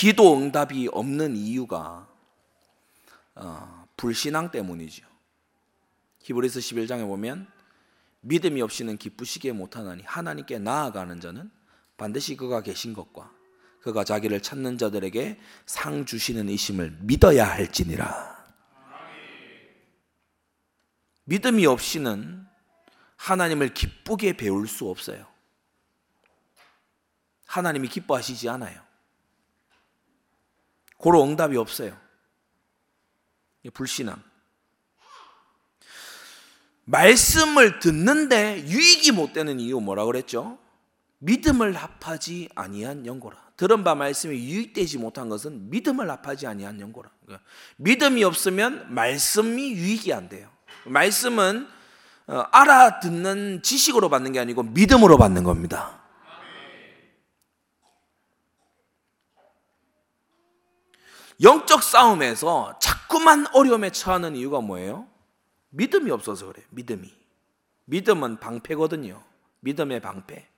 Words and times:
기도 0.00 0.34
응답이 0.34 0.88
없는 0.92 1.36
이유가 1.36 2.08
어, 3.34 3.86
불신앙 3.98 4.50
때문이죠. 4.50 5.06
히브리서 6.22 6.60
11장에 6.60 7.06
보면 7.06 7.46
믿음이 8.22 8.62
없이는 8.62 8.96
기쁘시게 8.96 9.52
못하나니 9.52 10.02
하나님께 10.06 10.58
나아가는 10.58 11.20
자는 11.20 11.50
반드시 11.98 12.34
그가 12.34 12.62
계신 12.62 12.94
것과 12.94 13.30
그가 13.82 14.04
자기를 14.04 14.40
찾는 14.40 14.78
자들에게 14.78 15.38
상 15.66 16.06
주시는 16.06 16.48
이심을 16.48 16.96
믿어야 17.00 17.46
할지니라. 17.46 18.54
믿음이 21.24 21.66
없이는 21.66 22.46
하나님을 23.16 23.74
기쁘게 23.74 24.38
배울 24.38 24.66
수 24.66 24.88
없어요. 24.88 25.26
하나님이 27.44 27.88
기뻐하시지 27.88 28.48
않아요. 28.48 28.89
고로 31.00 31.24
응답이 31.24 31.56
없어요. 31.56 31.96
불신앙. 33.72 34.22
말씀을 36.84 37.78
듣는데 37.78 38.64
유익이 38.66 39.12
못 39.12 39.32
되는 39.32 39.60
이유 39.60 39.80
뭐라 39.80 40.04
그랬죠? 40.04 40.58
믿음을 41.18 41.74
합하지 41.74 42.48
아니한 42.54 43.06
연고라. 43.06 43.36
들은 43.56 43.84
바 43.84 43.94
말씀이 43.94 44.34
유익되지 44.34 44.98
못한 44.98 45.28
것은 45.28 45.70
믿음을 45.70 46.10
합하지 46.10 46.46
아니한 46.46 46.80
연고라. 46.80 47.10
그러니까 47.24 47.46
믿음이 47.76 48.24
없으면 48.24 48.92
말씀이 48.92 49.72
유익이 49.72 50.12
안 50.12 50.28
돼요. 50.28 50.50
말씀은 50.84 51.68
어, 52.26 52.38
알아듣는 52.52 53.62
지식으로 53.62 54.08
받는 54.08 54.32
게 54.32 54.40
아니고 54.40 54.62
믿음으로 54.62 55.18
받는 55.18 55.44
겁니다. 55.44 55.99
영적 61.42 61.82
싸움에서 61.82 62.78
자꾸만 62.80 63.46
어려움에 63.54 63.90
처하는 63.90 64.36
이유가 64.36 64.60
뭐예요? 64.60 65.06
믿음이 65.70 66.10
없어서 66.10 66.46
그래. 66.46 66.62
믿음이. 66.70 67.10
믿음은 67.86 68.38
방패거든요. 68.40 69.22
믿음의 69.60 70.00
방패. 70.00 70.48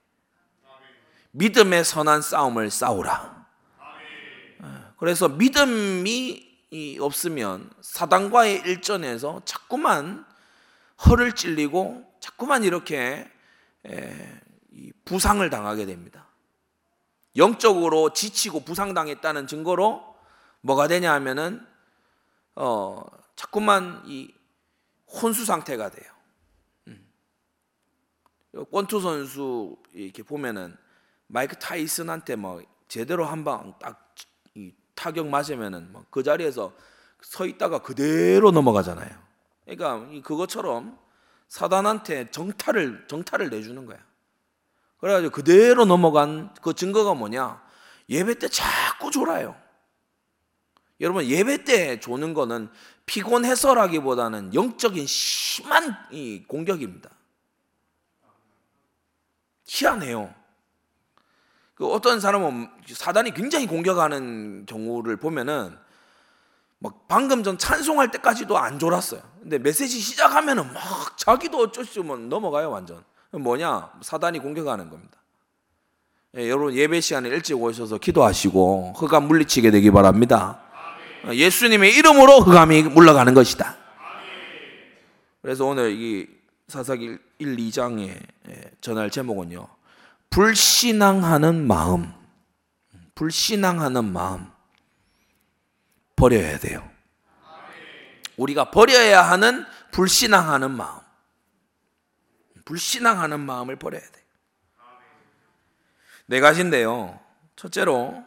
믿음의 1.32 1.84
선한 1.84 2.20
싸움을 2.22 2.70
싸우라. 2.70 3.46
어, 4.60 4.92
그래서 4.98 5.28
믿음이 5.28 6.98
없으면 7.00 7.70
사단과의 7.80 8.62
일전에서 8.66 9.42
자꾸만 9.44 10.26
허를 11.06 11.34
찔리고 11.34 12.04
자꾸만 12.20 12.64
이렇게 12.64 13.30
부상을 15.04 15.48
당하게 15.48 15.86
됩니다. 15.86 16.26
영적으로 17.36 18.12
지치고 18.12 18.60
부상당했다는 18.60 19.46
증거로 19.46 20.11
뭐가 20.62 20.88
되냐 20.88 21.12
하면은 21.14 21.64
어 22.54 23.04
자꾸만 23.36 24.02
이 24.06 24.32
혼수 25.06 25.44
상태가 25.44 25.90
돼요. 25.90 26.10
음. 26.88 27.06
권투 28.72 29.00
선수 29.00 29.76
이렇게 29.92 30.22
보면은 30.22 30.76
마이크 31.26 31.56
타이슨한테 31.58 32.36
뭐 32.36 32.62
제대로 32.88 33.24
한 33.24 33.44
방 33.44 33.78
딱 33.78 34.14
타격 34.94 35.26
맞으면은 35.28 35.90
뭐그 35.92 36.22
자리에서 36.22 36.72
서 37.22 37.46
있다가 37.46 37.78
그대로 37.78 38.50
넘어가잖아요. 38.50 39.10
그러니까 39.64 40.22
그것처럼 40.22 40.98
사단한테 41.48 42.30
정탈을 42.30 43.06
정탈을 43.08 43.50
내주는 43.50 43.84
거야. 43.86 43.98
그래가지고 44.98 45.32
그대로 45.32 45.84
넘어간 45.84 46.54
그 46.62 46.74
증거가 46.74 47.14
뭐냐? 47.14 47.62
예배 48.08 48.34
때 48.38 48.48
자꾸 48.48 49.10
졸아요. 49.10 49.56
여러분 51.02 51.24
예배 51.24 51.64
때 51.64 51.98
조는 52.00 52.32
거는 52.32 52.70
피곤해서라기보다는 53.06 54.54
영적인 54.54 55.04
심한 55.06 55.96
이 56.12 56.44
공격입니다. 56.46 57.10
희한해요. 59.66 60.32
그 61.74 61.86
어떤 61.86 62.20
사람은 62.20 62.70
사단이 62.86 63.34
굉장히 63.34 63.66
공격하는 63.66 64.64
경우를 64.66 65.16
보면은 65.16 65.76
막 66.78 67.08
방금 67.08 67.42
전 67.42 67.58
찬송할 67.58 68.12
때까지도 68.12 68.56
안 68.56 68.78
졸았어요. 68.78 69.20
근데 69.40 69.58
메시지 69.58 69.98
시작하면은 69.98 70.72
막 70.72 71.18
자기도 71.18 71.58
어쩔 71.58 71.84
수 71.84 72.00
없으면 72.00 72.28
넘어가요 72.28 72.70
완전. 72.70 73.04
뭐냐 73.32 73.92
사단이 74.02 74.38
공격하는 74.38 74.88
겁니다. 74.88 75.18
예, 76.36 76.48
여러분 76.48 76.74
예배 76.74 77.00
시간에 77.00 77.28
일찍 77.28 77.60
오셔서 77.60 77.98
기도하시고 77.98 78.94
흑암 78.96 79.26
물리치게 79.26 79.70
되기 79.72 79.90
바랍니다. 79.90 80.61
예수님의 81.30 81.94
이름으로 81.96 82.40
흑암이 82.40 82.82
물러가는 82.84 83.32
것이다. 83.34 83.76
그래서 85.40 85.66
오늘 85.66 85.92
이 85.92 86.28
사사기 86.68 87.18
1, 87.38 87.56
2장에 87.56 88.18
전할 88.80 89.10
제목은요. 89.10 89.66
불신앙하는 90.30 91.66
마음. 91.66 92.12
불신앙하는 93.14 94.04
마음. 94.04 94.50
버려야 96.16 96.58
돼요. 96.58 96.88
우리가 98.36 98.70
버려야 98.70 99.22
하는 99.22 99.66
불신앙하는 99.90 100.70
마음. 100.70 101.00
불신앙하는 102.64 103.40
마음을 103.40 103.76
버려야 103.76 104.00
돼. 104.00 104.22
네 106.26 106.40
가지인데요. 106.40 107.20
첫째로 107.56 108.24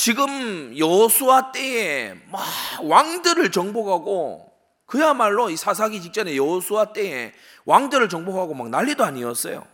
지금 0.00 0.78
여호수아 0.78 1.50
때에 1.50 2.14
막 2.30 2.40
왕들을 2.84 3.50
정복하고 3.50 4.48
그야말로 4.86 5.50
이 5.50 5.56
사사기 5.56 6.00
직전에 6.00 6.36
여호수아 6.36 6.92
때에 6.92 7.34
왕들을 7.64 8.08
정복하고 8.08 8.54
막 8.54 8.68
난리도 8.68 9.04
아니었어요. 9.04 9.66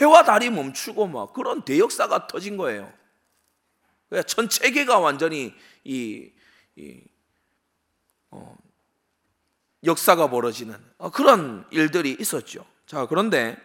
해와 0.00 0.24
달이 0.24 0.50
멈추고 0.50 1.06
막 1.06 1.32
그런 1.32 1.62
대역사가 1.62 2.26
터진 2.26 2.56
거예요. 2.56 2.92
전 4.26 4.48
체계가 4.48 4.98
완전히 4.98 5.54
이, 5.84 6.32
이 6.74 7.00
어, 8.32 8.56
역사가 9.84 10.28
벌어지는 10.28 10.76
어, 10.98 11.10
그런 11.10 11.64
일들이 11.70 12.16
있었죠. 12.18 12.66
자 12.84 13.06
그런데 13.06 13.56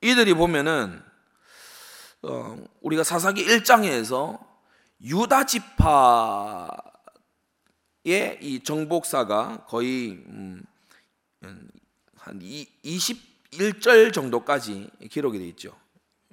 이들이 0.00 0.34
보면은 0.34 1.08
어, 2.22 2.56
우리가 2.82 3.02
사사기 3.02 3.44
1장에서 3.46 4.38
유다 5.02 5.46
지파의 5.46 6.78
이 8.42 8.60
정복사가 8.62 9.64
거의 9.66 10.22
음, 10.26 10.62
한 12.16 12.38
21절 12.38 14.12
정도까지 14.12 14.90
기록이 15.10 15.38
되어 15.38 15.46
있죠. 15.48 15.74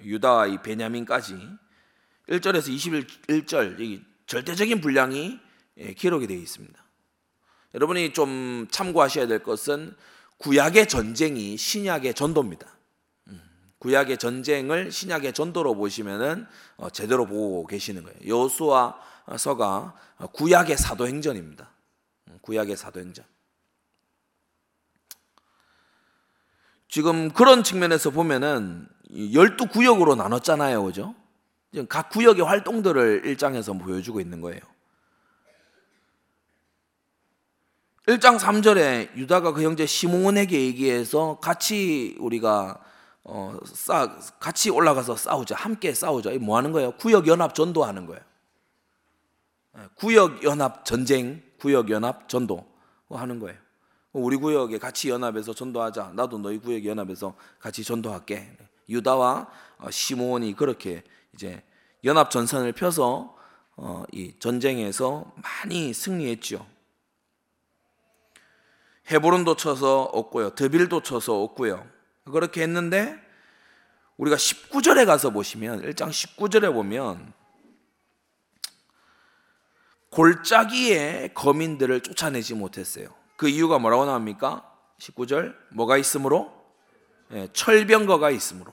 유다와 0.00 0.48
이 0.48 0.62
베냐민까지 0.62 1.34
1절에서 2.28 2.68
21절 3.26 3.80
이 3.80 4.02
절대적인 4.26 4.82
분량이 4.82 5.40
예, 5.78 5.94
기록이 5.94 6.26
되어 6.26 6.36
있습니다. 6.36 6.78
여러분이 7.74 8.12
좀 8.12 8.66
참고하셔야 8.70 9.26
될 9.26 9.42
것은 9.42 9.96
구약의 10.36 10.88
전쟁이 10.88 11.56
신약의 11.56 12.14
전도입니다. 12.14 12.77
구약의 13.78 14.18
전쟁을 14.18 14.90
신약의 14.90 15.32
전도로 15.32 15.74
보시면은 15.74 16.46
어, 16.76 16.90
제대로 16.90 17.26
보고 17.26 17.66
계시는 17.66 18.02
거예요. 18.02 18.44
여수와서가 18.44 19.94
구약의 20.32 20.76
사도행전입니다. 20.76 21.70
음, 22.28 22.38
구약의 22.42 22.76
사도행전. 22.76 23.24
지금 26.88 27.30
그런 27.30 27.62
측면에서 27.62 28.10
보면은 28.10 28.88
12구역으로 29.10 30.16
나눴잖아요. 30.16 30.82
그죠? 30.82 31.14
각 31.88 32.08
구역의 32.08 32.44
활동들을 32.44 33.22
1장에서 33.22 33.78
보여주고 33.80 34.20
있는 34.20 34.40
거예요. 34.40 34.60
1장 38.06 38.38
3절에 38.38 39.14
유다가 39.16 39.52
그 39.52 39.62
형제 39.62 39.84
시몬에게 39.84 40.58
얘기해서 40.62 41.38
같이 41.40 42.16
우리가 42.18 42.80
어, 43.24 43.58
싸, 43.66 44.18
같이 44.38 44.70
올라가서 44.70 45.16
싸우자. 45.16 45.54
함께 45.54 45.92
싸우자. 45.92 46.30
이뭐 46.32 46.56
하는 46.56 46.72
거예요? 46.72 46.92
구역 46.92 47.26
연합 47.26 47.54
전도하는 47.54 48.06
거예요. 48.06 48.22
예, 49.76 49.82
구역 49.94 50.42
연합 50.44 50.84
전쟁, 50.84 51.42
구역 51.60 51.90
연합 51.90 52.28
전도 52.28 52.66
하는 53.10 53.38
거예요. 53.38 53.58
우리 54.12 54.36
구역에 54.36 54.78
같이 54.78 55.10
연합해서 55.10 55.52
전도하자. 55.52 56.12
나도 56.14 56.38
너희 56.38 56.58
구역 56.58 56.84
연합해서 56.84 57.34
같이 57.60 57.84
전도할게. 57.84 58.56
유다와 58.88 59.48
어, 59.78 59.90
시몬이 59.90 60.54
그렇게 60.54 61.02
이제 61.34 61.62
연합 62.04 62.30
전선을 62.30 62.72
펴서 62.72 63.36
어, 63.76 64.04
이 64.12 64.34
전쟁에서 64.38 65.32
많이 65.36 65.92
승리했죠. 65.92 66.66
헤브론도 69.10 69.56
쳐서 69.56 70.04
얻고요. 70.04 70.54
드빌도 70.54 71.02
쳐서 71.02 71.42
얻고요. 71.42 71.86
그렇게 72.30 72.62
했는데 72.62 73.18
우리가 74.16 74.36
19절에 74.36 75.06
가서 75.06 75.30
보시면 75.30 75.82
1장 75.82 76.10
19절에 76.10 76.72
보면 76.72 77.32
골짜기에 80.10 81.30
거민들을 81.34 82.00
쫓아내지 82.00 82.54
못했어요. 82.54 83.14
그 83.36 83.48
이유가 83.48 83.78
뭐라고 83.78 84.06
나옵니까? 84.06 84.64
19절 84.98 85.56
뭐가 85.70 85.96
있으므로 85.96 86.52
예, 87.32 87.48
철병거가 87.52 88.30
있으므로 88.30 88.72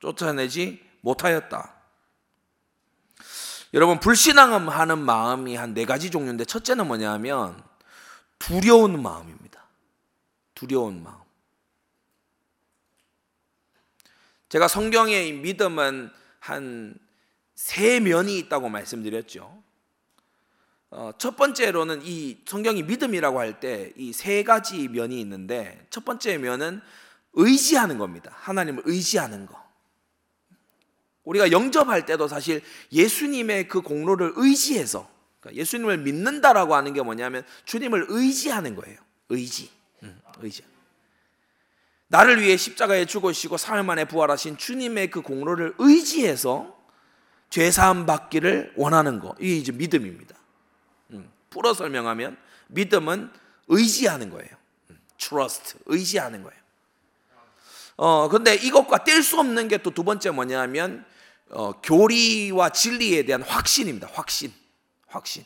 쫓아내지 0.00 0.84
못하였다. 1.00 1.74
여러분 3.72 3.98
불신앙하는 3.98 4.98
마음이 4.98 5.56
한 5.56 5.74
네 5.74 5.84
가지 5.84 6.10
종류인데 6.10 6.44
첫째는 6.44 6.86
뭐냐면 6.86 7.60
두려운 8.38 9.02
마음입니다. 9.02 9.64
두려운 10.54 11.02
마음. 11.02 11.23
제가 14.54 14.68
성경의 14.68 15.32
믿음은 15.32 16.10
한 16.38 17.04
세 17.54 18.00
면이 18.00 18.38
있다고 18.38 18.68
말씀드렸죠. 18.68 19.62
어, 20.90 21.12
첫 21.18 21.36
번째로는 21.36 22.02
이 22.04 22.38
성경이 22.46 22.82
믿음이라고 22.82 23.38
할 23.40 23.60
때 23.60 23.92
이 23.96 24.12
세 24.12 24.42
가지 24.42 24.88
면이 24.88 25.20
있는데 25.20 25.86
첫 25.90 26.04
번째 26.04 26.38
면은 26.38 26.80
의지하는 27.32 27.98
겁니다. 27.98 28.32
하나님을 28.34 28.82
의지하는 28.86 29.46
거. 29.46 29.62
우리가 31.24 31.50
영접할 31.52 32.06
때도 32.06 32.28
사실 32.28 32.62
예수님의 32.92 33.68
그 33.68 33.80
공로를 33.80 34.32
의지해서 34.36 35.08
그러니까 35.40 35.60
예수님을 35.60 35.98
믿는다라고 35.98 36.74
하는 36.74 36.92
게 36.92 37.02
뭐냐면 37.02 37.44
주님을 37.64 38.06
의지하는 38.08 38.74
거예요. 38.76 38.98
의지. 39.30 39.70
음, 40.02 40.20
의지. 40.38 40.62
나를 42.14 42.40
위해 42.40 42.56
십자가에 42.56 43.06
죽으시고 43.06 43.56
사흘 43.56 43.82
만에 43.82 44.04
부활하신 44.04 44.56
주님의 44.56 45.10
그 45.10 45.20
공로를 45.20 45.74
의지해서 45.78 46.72
죄 47.50 47.72
사함 47.72 48.06
받기를 48.06 48.74
원하는 48.76 49.18
거. 49.18 49.34
이게 49.40 49.56
이제 49.56 49.72
믿음입니다. 49.72 50.36
음, 51.10 51.28
풀어 51.50 51.74
설명하면 51.74 52.36
믿음은 52.68 53.32
의지하는 53.66 54.30
거예요. 54.30 54.48
음, 54.90 55.00
trust, 55.18 55.78
의지하는 55.86 56.44
거예요. 56.44 56.60
어, 57.96 58.28
근데 58.28 58.54
이것과 58.54 59.02
뗄 59.02 59.20
수 59.24 59.40
없는 59.40 59.66
게 59.66 59.78
또 59.78 59.90
두 59.90 60.04
번째 60.04 60.30
뭐냐면 60.30 61.04
어, 61.50 61.72
교리와 61.80 62.68
진리에 62.68 63.24
대한 63.24 63.42
확신입니다. 63.42 64.08
확신. 64.12 64.52
확신. 65.08 65.44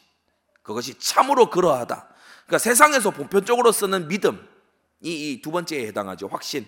그것이 0.63 0.99
참으로 0.99 1.49
그러하다. 1.49 2.09
그러니까 2.45 2.59
세상에서 2.59 3.11
보편적으로 3.11 3.73
쓰는 3.73 4.07
믿음. 4.09 4.47
이 5.01 5.41
두 5.43 5.51
번째에 5.51 5.87
해당하죠. 5.87 6.29
확신. 6.29 6.67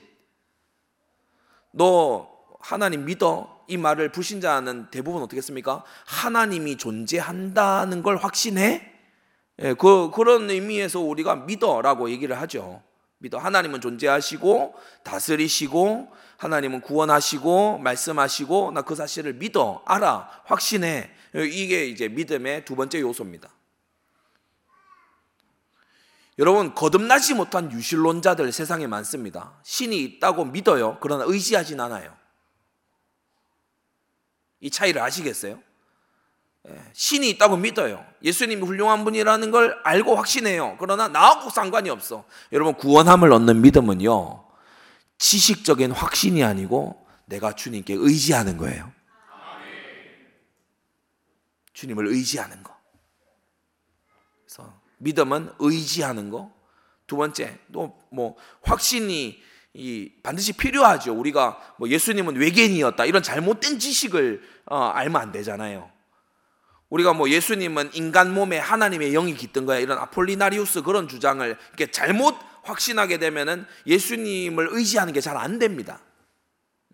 너 1.73 2.29
하나님 2.61 3.05
믿어? 3.05 3.65
이 3.69 3.77
말을 3.77 4.11
불신자는 4.13 4.91
대부분 4.91 5.23
어떻게 5.23 5.41
습니까 5.41 5.85
하나님이 6.07 6.77
존재한다는 6.77 8.03
걸 8.03 8.17
확신해? 8.17 8.91
예, 9.63 9.75
그, 9.75 10.11
그런 10.13 10.51
의미에서 10.51 11.01
우리가 11.01 11.37
믿어라고 11.37 12.11
얘기를 12.11 12.41
하죠. 12.41 12.83
믿어. 13.19 13.37
하나님은 13.37 13.83
존재하시고, 13.83 14.75
다스리시고, 15.05 16.09
하나님은 16.39 16.81
구원하시고, 16.81 17.79
말씀하시고, 17.79 18.73
나 18.73 18.81
그 18.83 18.95
사실을 18.95 19.35
믿어, 19.35 19.83
알아, 19.85 20.43
확신해. 20.47 21.11
이게 21.35 21.85
이제 21.87 22.09
믿음의 22.09 22.65
두 22.65 22.75
번째 22.75 23.01
요소입니다. 23.01 23.51
여러분, 26.41 26.75
거듭나지 26.75 27.35
못한 27.35 27.71
유실론자들 27.71 28.51
세상에 28.51 28.87
많습니다. 28.87 29.53
신이 29.63 30.03
있다고 30.03 30.47
믿어요. 30.47 30.97
그러나 31.03 31.25
의지하진 31.27 31.79
않아요. 31.81 32.17
이 34.59 34.71
차이를 34.71 35.03
아시겠어요? 35.03 35.61
예, 36.69 36.83
신이 36.95 37.29
있다고 37.31 37.59
믿어요. 37.59 38.03
예수님이 38.23 38.63
훌륭한 38.63 39.05
분이라는 39.05 39.51
걸 39.51 39.79
알고 39.85 40.17
확신해요. 40.17 40.79
그러나 40.81 41.09
나하고 41.09 41.51
상관이 41.51 41.91
없어. 41.91 42.25
여러분, 42.53 42.73
구원함을 42.73 43.31
얻는 43.33 43.61
믿음은요, 43.61 44.43
지식적인 45.19 45.93
확신이 45.93 46.43
아니고 46.43 47.07
내가 47.27 47.55
주님께 47.55 47.97
의지하는 47.99 48.57
거예요. 48.57 48.91
주님을 51.75 52.07
의지하는 52.07 52.63
거. 52.63 52.80
믿음은 55.01 55.51
의지하는 55.59 56.31
거. 56.31 56.53
두 57.07 57.17
번째, 57.17 57.59
또 57.73 57.99
뭐 58.13 58.37
확신이 58.63 59.41
이 59.73 60.11
반드시 60.23 60.53
필요하죠. 60.53 61.15
우리가 61.15 61.75
뭐 61.79 61.89
예수님은 61.89 62.37
외계인이었다 62.37 63.05
이런 63.05 63.23
잘못된 63.23 63.79
지식을 63.79 64.43
어, 64.67 64.77
알면 64.87 65.21
안 65.23 65.31
되잖아요. 65.33 65.91
우리가 66.89 67.13
뭐 67.13 67.31
예수님은 67.31 67.91
인간 67.95 68.35
몸에 68.35 68.59
하나님의 68.59 69.13
영이 69.13 69.35
깃든 69.37 69.67
거야 69.67 69.79
이런 69.79 69.97
아폴리나리우스 69.99 70.83
그런 70.83 71.07
주장을 71.07 71.47
이렇게 71.69 71.89
잘못 71.91 72.35
확신하게 72.65 73.19
되면은 73.19 73.65
예수님을 73.87 74.71
의지하는 74.73 75.13
게 75.13 75.21
잘 75.21 75.37
안 75.37 75.61
됩니다. 75.61 76.01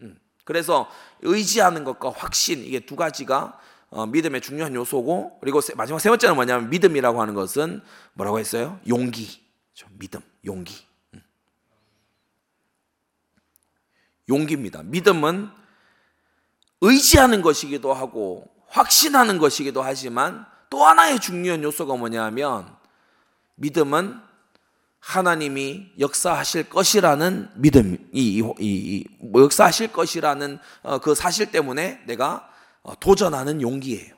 음, 0.03 0.19
그래서 0.45 0.91
의지하는 1.23 1.83
것과 1.85 2.11
확신 2.11 2.63
이게 2.63 2.81
두 2.81 2.95
가지가 2.95 3.37
어, 3.47 3.59
믿음의 3.91 4.41
중요한 4.41 4.75
요소고 4.75 5.39
그리고 5.41 5.61
마지막 5.77 5.99
세 5.99 6.09
번째는 6.09 6.35
뭐냐면 6.35 6.71
믿음이라고 6.71 7.21
하는 7.21 7.35
것은 7.35 7.81
뭐라고 8.15 8.39
했어요? 8.39 8.79
용기. 8.89 9.45
믿음, 9.99 10.21
용기. 10.45 10.75
음. 11.15 11.23
용기입니다. 14.29 14.83
믿음은 14.83 15.49
의지하는 16.81 17.43
것이기도 17.43 17.95
하고 17.95 18.49
확신하는 18.69 19.39
것이기도 19.39 19.83
하지만 19.83 20.45
또 20.69 20.85
하나의 20.85 21.21
중요한 21.21 21.63
요소가 21.63 21.97
뭐냐면 21.97 22.75
믿음은 23.55 24.21
하나님이 24.99 25.93
역사하실 26.01 26.69
것이라는 26.69 27.49
믿음, 27.55 27.97
이, 28.13 28.41
이, 28.41 28.45
이, 28.59 29.05
뭐 29.21 29.43
역사하실 29.43 29.93
것이라는 29.93 30.59
어, 30.83 30.99
그 30.99 31.15
사실 31.15 31.53
때문에 31.53 32.03
내가 32.07 32.35
어, 32.37 32.49
도전하는 32.95 33.61
용기예요. 33.61 34.17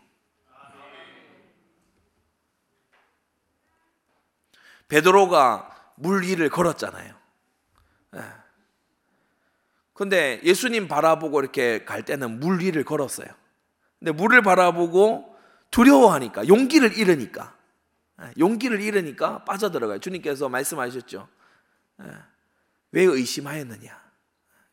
베드로가 4.89 5.95
물 5.97 6.23
위를 6.23 6.49
걸었잖아요. 6.49 7.15
예. 8.17 8.23
근데 9.93 10.41
예수님 10.45 10.89
바라보고 10.89 11.41
이렇게 11.41 11.85
갈 11.85 12.05
때는 12.05 12.41
물 12.41 12.61
위를 12.61 12.85
걸었어요. 12.85 13.29
근데 13.99 14.13
물을 14.13 14.43
바라보고 14.43 15.37
두려워하니까 15.71 16.49
용기를 16.49 16.97
잃으니까 16.97 17.57
예, 18.23 18.33
용기를 18.39 18.81
잃으니까 18.81 19.45
빠져들어가요. 19.45 19.99
주님께서 19.99 20.49
말씀하셨죠. 20.49 21.29
예. 22.03 22.11
왜 22.93 23.03
의심하였느냐? 23.03 24.01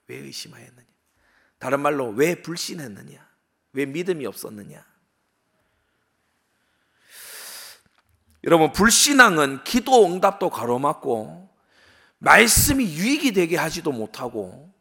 왜 0.07 0.15
의심하였느냐? 0.17 0.87
다른 1.59 1.81
말로 1.81 2.09
왜 2.09 2.41
불신했느냐? 2.41 3.24
왜 3.75 3.85
믿음이 3.85 4.25
없었느냐? 4.25 4.83
여러분 8.45 8.71
불신앙은 8.71 9.63
기도 9.63 10.05
응답도 10.05 10.49
가로막고 10.49 11.49
말씀이 12.19 12.85
유익이 12.85 13.33
되게 13.33 13.57
하지도 13.57 13.91
못하고 13.91 14.73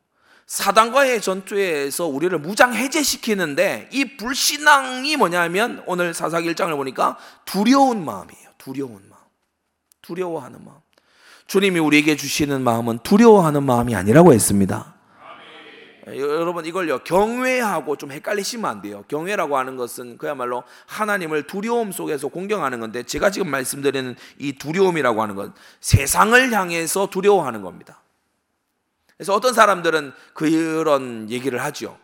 사단과의 0.46 1.20
전투에서 1.22 2.06
우리를 2.06 2.38
무장 2.38 2.74
해제시키는데 2.74 3.88
이 3.92 4.16
불신앙이 4.16 5.16
뭐냐면 5.16 5.82
오늘 5.86 6.14
사사기 6.14 6.52
1장을 6.52 6.74
보니까 6.76 7.16
두려운 7.44 8.04
마음이에요. 8.04 8.50
두려운 8.58 9.02
마음. 9.08 9.22
두려워하는 10.02 10.64
마음. 10.64 10.78
주님이 11.46 11.80
우리에게 11.80 12.16
주시는 12.16 12.62
마음은 12.62 12.98
두려워하는 12.98 13.62
마음이 13.64 13.94
아니라고 13.96 14.32
했습니다. 14.34 14.93
여러분 16.06 16.66
이걸요 16.66 16.98
경외하고 16.98 17.96
좀 17.96 18.12
헷갈리시면 18.12 18.70
안 18.70 18.82
돼요. 18.82 19.04
경외라고 19.08 19.56
하는 19.56 19.76
것은 19.76 20.18
그야말로 20.18 20.62
하나님을 20.86 21.46
두려움 21.46 21.92
속에서 21.92 22.28
공경하는 22.28 22.80
건데 22.80 23.02
제가 23.02 23.30
지금 23.30 23.50
말씀드리는 23.50 24.14
이 24.38 24.52
두려움이라고 24.52 25.22
하는 25.22 25.34
건 25.34 25.54
세상을 25.80 26.52
향해서 26.52 27.08
두려워하는 27.08 27.62
겁니다. 27.62 28.02
그래서 29.16 29.34
어떤 29.34 29.54
사람들은 29.54 30.12
그런 30.34 31.30
얘기를 31.30 31.62
하죠. 31.64 31.98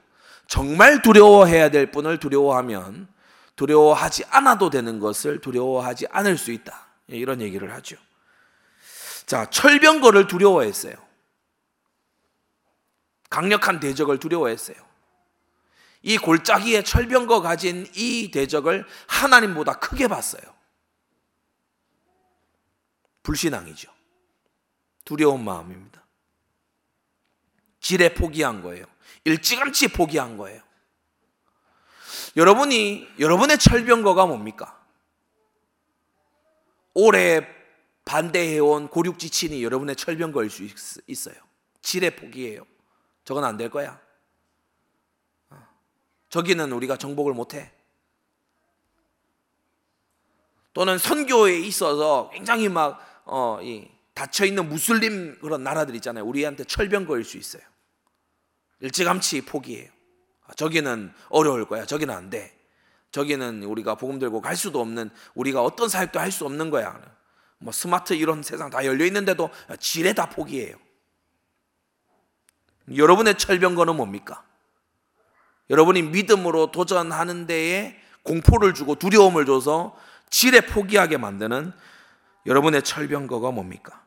정말 0.46 1.02
두려워해야 1.02 1.70
될 1.70 1.90
분을 1.90 2.18
두려워하면 2.18 3.08
두려워하지 3.56 4.24
않아도 4.30 4.70
되는 4.70 4.98
것을 4.98 5.40
두려워하지 5.40 6.06
않을 6.10 6.38
수 6.38 6.52
있다. 6.52 6.86
예, 7.12 7.16
이런 7.16 7.42
얘기를 7.42 7.72
하죠. 7.74 7.96
자, 9.26 9.44
철병거를 9.50 10.26
두려워했어요. 10.26 10.94
강력한 13.30 13.80
대적을 13.80 14.18
두려워했어요. 14.18 14.76
이 16.02 16.18
골짜기에 16.18 16.82
철병거 16.82 17.40
가진 17.40 17.86
이 17.94 18.30
대적을 18.30 18.86
하나님보다 19.06 19.78
크게 19.78 20.08
봤어요. 20.08 20.42
불신앙이죠. 23.22 23.92
두려운 25.04 25.44
마음입니다. 25.44 26.04
지레 27.80 28.14
포기한 28.14 28.62
거예요. 28.62 28.84
일찌감치 29.24 29.88
포기한 29.88 30.36
거예요. 30.36 30.62
여러분이 32.36 33.08
여러분의 33.18 33.58
철병거가 33.58 34.26
뭡니까? 34.26 34.80
오래 36.94 37.46
반대해온 38.04 38.88
고륙지친이 38.88 39.62
여러분의 39.62 39.96
철병거일 39.96 40.50
수 40.50 40.66
있어요. 41.06 41.36
지뢰 41.82 42.10
포기예요. 42.10 42.66
저건 43.30 43.44
안 43.44 43.56
될 43.56 43.70
거야. 43.70 43.96
어. 45.50 45.56
저기는 46.30 46.72
우리가 46.72 46.96
정복을 46.96 47.32
못 47.32 47.54
해. 47.54 47.70
또는 50.72 50.98
선교에 50.98 51.60
있어서 51.60 52.28
굉장히 52.32 52.68
막 52.68 52.98
어, 53.24 53.60
닫혀 54.14 54.46
있는 54.46 54.68
무슬림 54.68 55.38
그런 55.38 55.62
나라들 55.62 55.94
있잖아요. 55.94 56.24
우리한테 56.24 56.64
철병 56.64 57.06
거일 57.06 57.22
수 57.22 57.36
있어요. 57.36 57.62
일찌감치 58.80 59.42
포기해요. 59.42 59.88
아, 60.48 60.54
저기는 60.54 61.12
어려울 61.28 61.66
거야. 61.66 61.86
저기는 61.86 62.12
안 62.12 62.30
돼. 62.30 62.52
저기는 63.12 63.62
우리가 63.62 63.94
복음 63.94 64.18
들고 64.18 64.40
갈 64.40 64.56
수도 64.56 64.80
없는 64.80 65.08
우리가 65.36 65.62
어떤 65.62 65.88
사역도 65.88 66.18
할 66.18 66.32
수 66.32 66.46
없는 66.46 66.70
거야. 66.70 67.00
뭐 67.58 67.72
스마트 67.72 68.12
이런 68.14 68.42
세상 68.42 68.70
다 68.70 68.84
열려 68.84 69.04
있는데도 69.04 69.50
지뢰 69.78 70.14
다 70.14 70.28
포기해요. 70.28 70.74
여러분의 72.96 73.36
철병거는 73.38 73.96
뭡니까? 73.96 74.42
여러분이 75.70 76.02
믿음으로 76.02 76.70
도전하는 76.72 77.46
데에 77.46 77.96
공포를 78.22 78.74
주고 78.74 78.96
두려움을 78.96 79.46
줘서 79.46 79.96
지레 80.28 80.62
포기하게 80.62 81.16
만드는 81.16 81.72
여러분의 82.46 82.82
철병거가 82.82 83.50
뭡니까? 83.50 84.00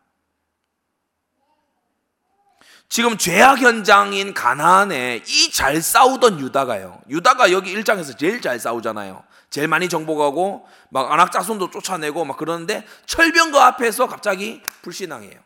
지금 2.90 3.18
죄악 3.18 3.60
현장인 3.60 4.34
가나안에 4.34 5.24
이 5.26 5.52
잘 5.52 5.82
싸우던 5.82 6.40
유다가요. 6.40 7.02
유다가 7.10 7.52
여기 7.52 7.74
1장에서 7.76 8.18
제일 8.18 8.42
잘 8.42 8.60
싸우잖아요. 8.60 9.24
제일 9.50 9.68
많이 9.68 9.88
정복하고 9.88 10.68
막 10.90 11.12
안악자손도 11.12 11.70
쫓아내고 11.72 12.26
막 12.26 12.38
그러는데 12.38 12.86
철병거 13.06 13.60
앞에서 13.60 14.08
갑자기 14.08 14.62
불신앙해요. 14.82 15.40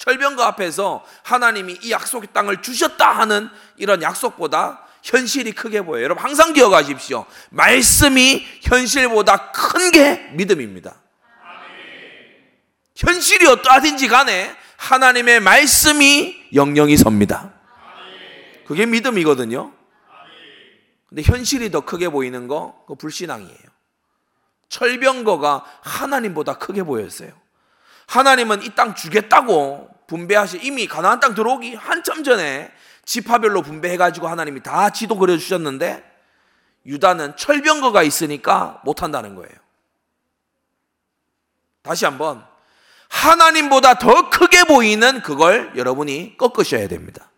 철병거 0.00 0.42
앞에서 0.42 1.04
하나님이 1.24 1.78
이 1.82 1.90
약속의 1.90 2.30
땅을 2.32 2.62
주셨다 2.62 3.10
하는 3.18 3.50
이런 3.76 4.00
약속보다 4.00 4.86
현실이 5.02 5.52
크게 5.52 5.82
보여요. 5.82 6.04
여러분 6.04 6.24
항상 6.24 6.54
기억하십시오. 6.54 7.26
말씀이 7.50 8.46
현실보다 8.62 9.52
큰 9.52 9.90
게 9.92 10.30
믿음입니다. 10.32 10.94
현실이 12.96 13.46
어떠하든지 13.46 14.08
간에 14.08 14.56
하나님의 14.78 15.40
말씀이 15.40 16.48
영영이 16.54 16.96
섭니다. 16.96 17.52
그게 18.66 18.86
믿음이거든요. 18.86 19.72
근데 21.10 21.22
현실이 21.22 21.70
더 21.70 21.80
크게 21.80 22.08
보이는 22.08 22.46
거, 22.48 22.84
그 22.86 22.94
불신앙이에요. 22.94 23.58
철병거가 24.70 25.64
하나님보다 25.82 26.56
크게 26.56 26.84
보였어요. 26.84 27.32
하나님은 28.10 28.62
이 28.64 28.74
땅 28.74 28.96
주겠다고 28.96 29.88
분배하시 30.08 30.58
이미 30.64 30.88
가나안 30.88 31.20
땅 31.20 31.34
들어오기 31.34 31.76
한참 31.76 32.24
전에 32.24 32.72
지파별로 33.04 33.62
분배해 33.62 33.96
가지고 33.96 34.26
하나님이 34.26 34.62
다 34.64 34.90
지도 34.90 35.16
그려 35.16 35.36
주셨는데 35.36 36.04
유다는 36.86 37.36
철병거가 37.36 38.02
있으니까 38.02 38.80
못 38.84 39.02
한다는 39.02 39.36
거예요. 39.36 39.52
다시 41.82 42.04
한번 42.04 42.44
하나님보다 43.08 43.94
더 43.94 44.28
크게 44.28 44.64
보이는 44.64 45.22
그걸 45.22 45.72
여러분이 45.76 46.36
꺾으셔야 46.36 46.88
됩니다. 46.88 47.30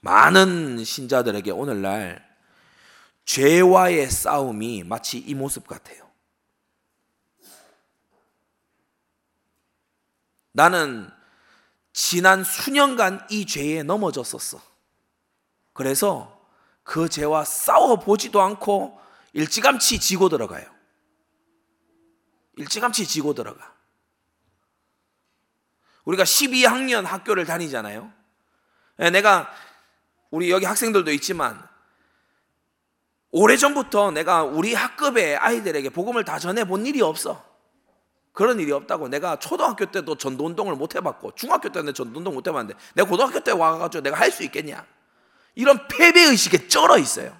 많은 0.00 0.82
신자들에게 0.82 1.50
오늘날 1.50 2.24
죄와의 3.26 4.08
싸움이 4.08 4.84
마치 4.84 5.18
이 5.18 5.34
모습 5.34 5.66
같아요. 5.66 6.05
나는 10.56 11.10
지난 11.92 12.42
수년간 12.42 13.26
이 13.28 13.44
죄에 13.44 13.82
넘어졌었어. 13.82 14.58
그래서 15.74 16.40
그 16.82 17.10
죄와 17.10 17.44
싸워 17.44 17.96
보지도 17.98 18.40
않고 18.40 18.98
일찌감치 19.34 20.00
지고 20.00 20.30
들어가요. 20.30 20.64
일찌감치 22.56 23.06
지고 23.06 23.34
들어가. 23.34 23.74
우리가 26.04 26.24
12학년 26.24 27.04
학교를 27.04 27.44
다니잖아요. 27.44 28.10
예, 29.00 29.10
내가 29.10 29.52
우리 30.30 30.50
여기 30.50 30.64
학생들도 30.64 31.12
있지만 31.12 31.62
오래전부터 33.30 34.12
내가 34.12 34.42
우리 34.42 34.72
학급의 34.72 35.36
아이들에게 35.36 35.90
복음을 35.90 36.24
다 36.24 36.38
전해 36.38 36.64
본 36.64 36.86
일이 36.86 37.02
없어. 37.02 37.45
그런 38.36 38.60
일이 38.60 38.70
없다고. 38.70 39.08
내가 39.08 39.36
초등학교 39.38 39.86
때도 39.86 40.16
전도운동을 40.16 40.74
못 40.76 40.94
해봤고 40.94 41.34
중학교 41.36 41.70
때는 41.70 41.94
전도운동 41.94 42.34
못 42.34 42.46
해봤는데 42.46 42.78
내가 42.94 43.08
고등학교 43.08 43.40
때 43.40 43.50
와가지고 43.50 44.02
내가 44.02 44.18
할 44.20 44.30
수 44.30 44.44
있겠냐? 44.44 44.86
이런 45.54 45.88
패배의식에 45.88 46.68
쩔어 46.68 46.98
있어요. 46.98 47.34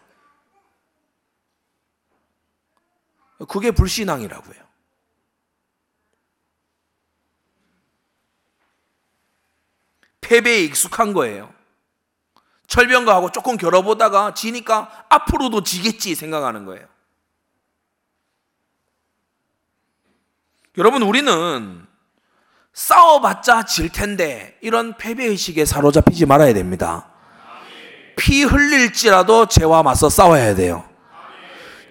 그게 3.47 3.71
불신앙이라고요. 3.71 4.57
패배에 10.23 10.61
익숙한 10.65 11.13
거예요. 11.13 11.53
철병가하고 12.69 13.33
조금 13.33 13.59
겨뤄보다가 13.59 14.33
지니까 14.33 15.07
앞으로도 15.11 15.63
지겠지 15.63 16.15
생각하는 16.15 16.65
거예요 16.65 16.96
여러분, 20.79 21.03
우리는 21.03 21.87
싸워봤자 22.75 23.65
질 23.65 23.89
텐데 23.89 24.59
이런 24.61 24.97
패배의식에 24.97 25.65
사로잡히지 25.65 26.27
말아야 26.27 26.53
됩니다. 26.53 27.11
피 28.17 28.45
흘릴지라도 28.45 29.47
죄와 29.47 29.83
맞서 29.83 30.11
싸워야 30.11 30.55
돼요. 30.55 30.87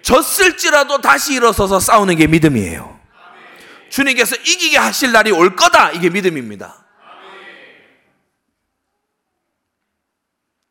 졌을지라도 0.02 1.00
다시 1.00 1.34
일어서서 1.34 1.80
싸우는 1.80 2.14
게 2.16 2.28
믿음이에요. 2.28 2.96
주님께서 3.90 4.36
이기게 4.36 4.78
하실 4.78 5.10
날이 5.10 5.32
올 5.32 5.56
거다. 5.56 5.90
이게 5.90 6.08
믿음입니다. 6.10 6.84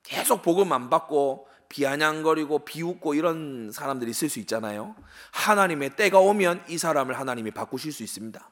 계속 0.04 0.42
복음 0.42 0.72
안 0.72 0.90
받고 0.90 1.48
비아냥거리고 1.76 2.60
비웃고 2.60 3.16
이런 3.16 3.70
사람들이 3.70 4.10
있을 4.12 4.30
수 4.30 4.40
있잖아요. 4.40 4.96
하나님의 5.32 5.98
때가 5.98 6.20
오면 6.20 6.64
이 6.70 6.78
사람을 6.78 7.20
하나님이 7.20 7.52
바꾸실 7.52 7.92
수 7.92 8.02
있습니다. 8.02 8.50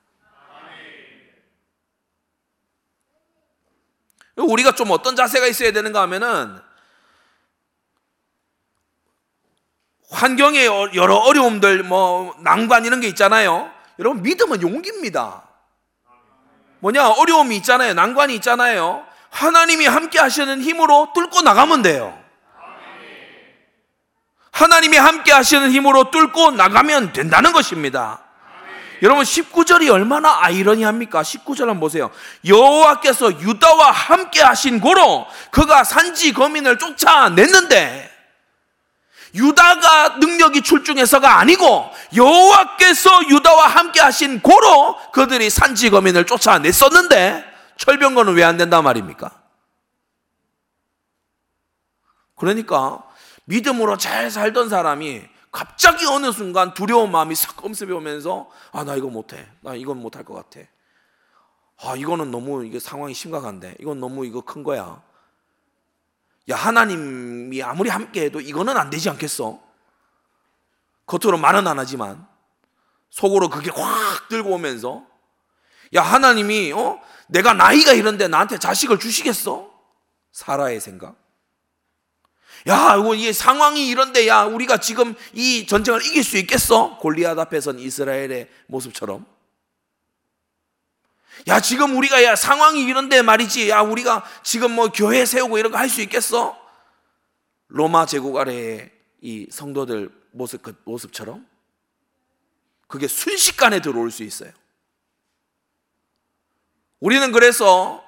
우리가 4.35 4.73
좀 4.73 4.91
어떤 4.91 5.15
자세가 5.15 5.47
있어야 5.47 5.71
되는가 5.71 6.01
하면은 6.01 6.59
환경에 10.09 10.65
여러 10.65 11.15
어려움들 11.15 11.83
뭐 11.83 12.35
난관 12.39 12.83
이런 12.83 12.99
게 12.99 13.07
있잖아요. 13.07 13.71
여러분 13.99 14.21
믿음은 14.21 14.61
용기입니다. 14.61 15.47
뭐냐 16.79 17.07
어려움이 17.07 17.55
있잖아요. 17.57 17.93
난관이 17.93 18.35
있잖아요. 18.35 19.05
하나님이 19.29 19.85
함께 19.85 20.19
하시는 20.19 20.61
힘으로 20.61 21.13
뚫고 21.15 21.41
나가면 21.41 21.83
돼요. 21.83 22.22
하나님이 24.53 24.97
함께 24.97 25.31
하시는 25.33 25.71
힘으로 25.71 26.11
뚫고 26.11 26.51
나가면 26.51 27.11
된다는 27.11 27.51
것입니다. 27.51 28.19
여러분 29.01 29.23
19절이 29.25 29.91
얼마나 29.91 30.39
아이러니합니까? 30.43 31.23
19절 31.23 31.61
한번 31.61 31.81
보세요. 31.81 32.09
여호와께서 32.47 33.41
유다와 33.41 33.91
함께 33.91 34.41
하신 34.41 34.79
고로 34.79 35.25
그가 35.51 35.83
산지 35.83 36.31
거민을 36.31 36.77
쫓아냈는데 36.77 38.11
유다가 39.35 40.17
능력이 40.19 40.61
출중해서가 40.61 41.39
아니고 41.39 41.89
여호와께서 42.15 43.29
유다와 43.29 43.67
함께 43.67 43.99
하신 43.99 44.39
고로 44.41 44.95
그들이 45.11 45.49
산지 45.49 45.89
거민을 45.89 46.25
쫓아냈었는데 46.27 47.43
철병거는 47.77 48.35
왜 48.35 48.43
안 48.43 48.55
된단 48.57 48.83
말입니까? 48.83 49.31
그러니까 52.37 53.03
믿음으로 53.45 53.97
잘 53.97 54.31
살던 54.31 54.69
사람이 54.69 55.23
갑자기 55.51 56.05
어느 56.07 56.31
순간 56.31 56.73
두려운 56.73 57.11
마음이 57.11 57.35
싹 57.35 57.63
엄습해 57.63 57.91
오면서 57.93 58.49
아 58.71 58.83
나 58.83 58.95
이거 58.95 59.07
못해. 59.07 59.47
나 59.61 59.75
이건 59.75 59.97
못할 59.99 60.23
것 60.23 60.33
같아. 60.33 60.65
아 61.81 61.95
이거는 61.95 62.31
너무 62.31 62.65
이게 62.65 62.79
상황이 62.79 63.13
심각한데. 63.13 63.75
이건 63.79 63.99
너무 63.99 64.25
이거 64.25 64.41
큰 64.41 64.63
거야. 64.63 65.01
야 66.49 66.55
하나님이 66.55 67.61
아무리 67.63 67.89
함께해도 67.89 68.41
이거는 68.41 68.75
안 68.77 68.89
되지 68.89 69.09
않겠어? 69.09 69.61
겉으로 71.05 71.37
말은 71.37 71.67
안 71.67 71.79
하지만 71.79 72.25
속으로 73.09 73.49
그게 73.49 73.69
확 73.71 74.27
들고 74.29 74.51
오면서 74.51 75.05
야 75.95 76.01
하나님이 76.01 76.71
어? 76.73 76.99
내가 77.27 77.53
나이가 77.53 77.93
이런데 77.93 78.27
나한테 78.27 78.57
자식을 78.57 78.99
주시겠어? 78.99 79.69
사라의 80.31 80.79
생각? 80.81 81.15
야, 82.67 82.95
이 83.15 83.33
상황이 83.33 83.87
이런데 83.87 84.27
야, 84.27 84.43
우리가 84.43 84.77
지금 84.77 85.15
이 85.33 85.65
전쟁을 85.67 86.05
이길 86.05 86.23
수 86.23 86.37
있겠어? 86.37 86.97
골리앗 86.97 87.37
앞에선 87.37 87.79
이스라엘의 87.79 88.49
모습처럼. 88.67 89.25
야, 91.47 91.59
지금 91.59 91.97
우리가 91.97 92.23
야, 92.23 92.35
상황이 92.35 92.81
이런데 92.83 93.21
말이지. 93.21 93.69
야, 93.69 93.81
우리가 93.81 94.23
지금 94.43 94.71
뭐 94.71 94.89
교회 94.89 95.25
세우고 95.25 95.57
이런 95.57 95.71
거 95.71 95.77
할 95.77 95.89
수 95.89 96.01
있겠어? 96.01 96.57
로마 97.67 98.05
제국 98.05 98.37
아래의 98.37 98.91
이 99.21 99.47
성도들 99.51 100.09
모습 100.31 100.61
그 100.61 100.75
모습처럼 100.85 101.45
그게 102.87 103.07
순식간에 103.07 103.81
들어올 103.81 104.11
수 104.11 104.23
있어요. 104.23 104.51
우리는 106.99 107.31
그래서 107.31 108.02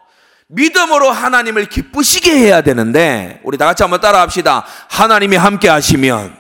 믿음으로 0.48 1.12
하나님을 1.12 1.66
기쁘시게 1.66 2.32
해야 2.32 2.62
되는데 2.62 3.40
우리 3.44 3.58
다 3.58 3.66
같이 3.66 3.84
한번 3.84 4.00
따라 4.00 4.22
합시다. 4.22 4.66
하나님이 4.90 5.36
함께 5.38 5.68
하시면 5.68 6.38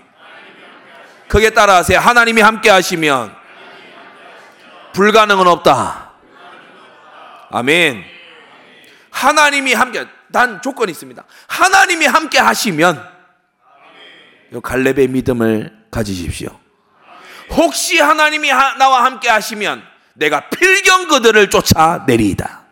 크게 1.28 1.52
따라하세요. 1.52 2.00
하나님이 2.00 2.42
함께 2.42 2.70
하시면 2.70 3.36
불가능은 4.94 5.48
없다. 5.48 6.12
아멘. 7.50 8.04
하나님이 9.10 9.74
함께 9.74 10.06
단 10.32 10.62
조건이 10.62 10.92
있습니다. 10.92 11.24
하나님이 11.48 12.06
함께 12.06 12.40
하시면 12.40 13.16
갈렙의 14.62 15.08
믿음을 15.08 15.76
가지십시오. 15.90 16.60
혹시 17.50 18.00
하나님이 18.00 18.50
나와 18.78 19.04
함께 19.04 19.30
하시면 19.30 19.84
내가 20.14 20.50
필경 20.50 21.08
그들을 21.08 21.50
쫓아내리이다. 21.50 22.65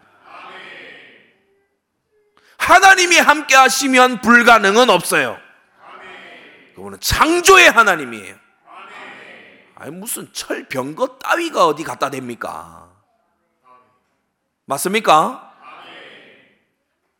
하나님이 2.64 3.18
함께 3.18 3.56
하시면 3.56 4.22
불가능은 4.22 4.90
없어요. 4.90 5.38
그분은 6.76 7.00
창조의 7.02 7.70
하나님이에요. 7.70 8.36
아니 9.76 9.92
무슨 9.92 10.32
철병거 10.32 11.18
따위가 11.20 11.68
어디 11.68 11.84
갖다 11.84 12.10
댑니까? 12.10 12.88
맞습니까? 14.66 15.52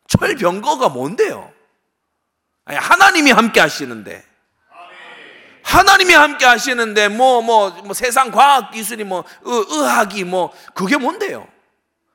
철병거가 0.08 0.88
뭔데요? 0.88 1.52
아니 2.64 2.78
하나님이 2.78 3.30
함께 3.30 3.60
하시는데 3.60 4.24
하나님이 5.62 6.14
함께 6.14 6.46
하시는데 6.46 7.08
뭐, 7.08 7.42
뭐, 7.42 7.70
뭐 7.70 7.92
세상 7.92 8.30
과학 8.30 8.70
기술이 8.70 9.04
뭐 9.04 9.24
의, 9.42 9.66
의학이 9.68 10.24
뭐 10.24 10.54
그게 10.74 10.96
뭔데요? 10.96 11.46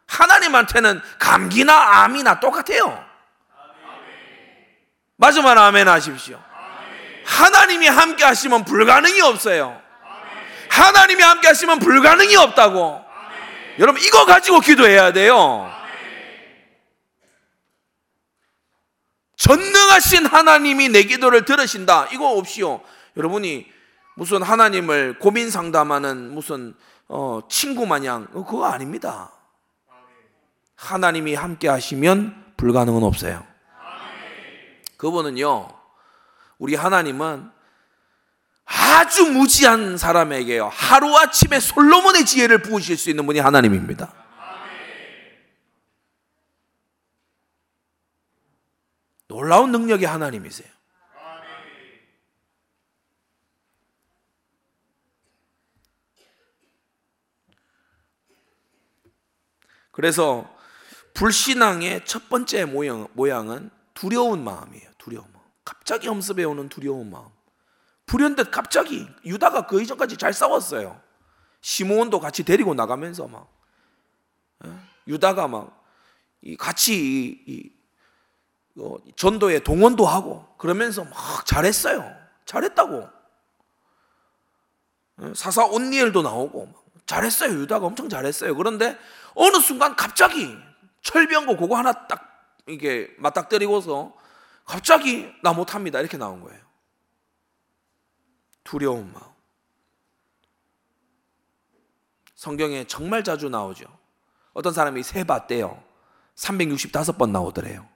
하나님한테는 0.08 1.00
감기나 1.20 2.04
암이나 2.04 2.40
똑같아요. 2.40 3.09
마지막 5.20 5.58
아멘 5.58 5.90
하십시오. 5.90 6.42
하나님이 7.26 7.88
함께 7.88 8.24
하시면 8.24 8.64
불가능이 8.64 9.20
없어요. 9.20 9.80
하나님이 10.70 11.22
함께 11.22 11.50
하시면 11.50 11.80
불가능이 11.80 12.38
없다고. 12.38 13.04
여러분 13.80 14.02
이거 14.02 14.26
가지고 14.26 14.62
기도해야 14.62 15.12
돼요. 15.12 15.70
전능하신 19.36 20.26
하나님이 20.26 20.88
내 20.88 21.04
기도를 21.04 21.44
들으신다. 21.44 22.08
이거 22.14 22.38
없이요. 22.38 22.80
여러분이 23.18 23.70
무슨 24.16 24.42
하나님을 24.42 25.20
고민 25.20 25.52
상담하는 25.52 26.34
무슨 26.34 26.74
어, 27.10 27.42
친구 27.50 27.86
마냥 27.86 28.28
어, 28.34 28.46
그거 28.46 28.68
아닙니다. 28.68 29.34
하나님이 30.76 31.36
함께 31.36 31.68
하시면 31.68 32.54
불가능은 32.56 33.04
없어요. 33.04 33.49
그분은요, 35.00 35.70
우리 36.58 36.76
하나님은 36.76 37.50
아주 38.66 39.32
무지한 39.32 39.98
사람에게요, 39.98 40.68
하루아침에 40.68 41.62
솔로몬의 41.62 42.26
지혜를 42.26 42.62
부으실 42.62 42.98
수 42.98 43.10
있는 43.10 43.26
분이 43.26 43.40
하나님입니다. 43.40 44.14
놀라운 49.30 49.72
능력의 49.72 50.06
하나님이세요. 50.06 50.68
그래서 59.92 60.54
불신앙의 61.14 62.04
첫 62.06 62.28
번째 62.28 62.66
모양, 62.66 63.08
모양은 63.14 63.79
두려운 64.00 64.46
마음이에요. 64.46 64.92
두려운 64.98 65.26
마음. 65.34 65.44
갑자기 65.66 66.08
엄습해 66.08 66.46
오는 66.46 66.70
두려운 66.70 67.12
마음. 67.12 67.28
불현듯 68.06 68.50
갑자기 68.50 69.06
유다가 69.26 69.68
그 69.68 69.82
이전까지 69.82 70.16
잘 70.16 70.32
싸웠어요. 70.32 71.02
시므온도 71.60 72.22
같이 72.22 72.44
데리고 72.44 72.74
나가면서 72.74 73.28
막 73.28 73.52
예? 74.66 74.72
유다가 75.06 75.50
막 75.50 75.84
같이 76.58 76.96
이, 76.96 77.44
이, 77.46 78.80
어, 78.80 78.96
전도에 79.18 79.60
동원도 79.60 80.06
하고 80.06 80.48
그러면서 80.58 81.04
막 81.04 81.46
잘했어요. 81.46 82.10
잘했다고. 82.46 83.10
예? 85.24 85.34
사사 85.36 85.66
온니엘도 85.66 86.22
나오고 86.22 86.74
잘했어요. 87.06 87.52
유다가 87.60 87.88
엄청 87.88 88.08
잘했어요. 88.08 88.56
그런데 88.56 88.98
어느 89.36 89.58
순간 89.58 89.98
갑자기 89.98 90.58
철병고 91.02 91.58
그거 91.58 91.76
하나 91.76 92.08
딱 92.08 92.30
이게 92.70 93.14
맞닥뜨리고서 93.18 94.14
갑자기 94.66 95.28
나 95.42 95.54
못합니다. 95.54 96.00
이렇게 96.00 96.18
나온 96.18 96.42
거예요. 96.42 96.60
두려운 98.64 99.12
마음. 99.12 99.26
성경에 102.36 102.86
정말 102.86 103.24
자주 103.24 103.50
나오죠. 103.50 103.86
어떤 104.54 104.72
사람이 104.72 105.04
세 105.04 105.24
봤대요. 105.24 105.84
365번 106.36 107.32
나오더래요. 107.32 107.88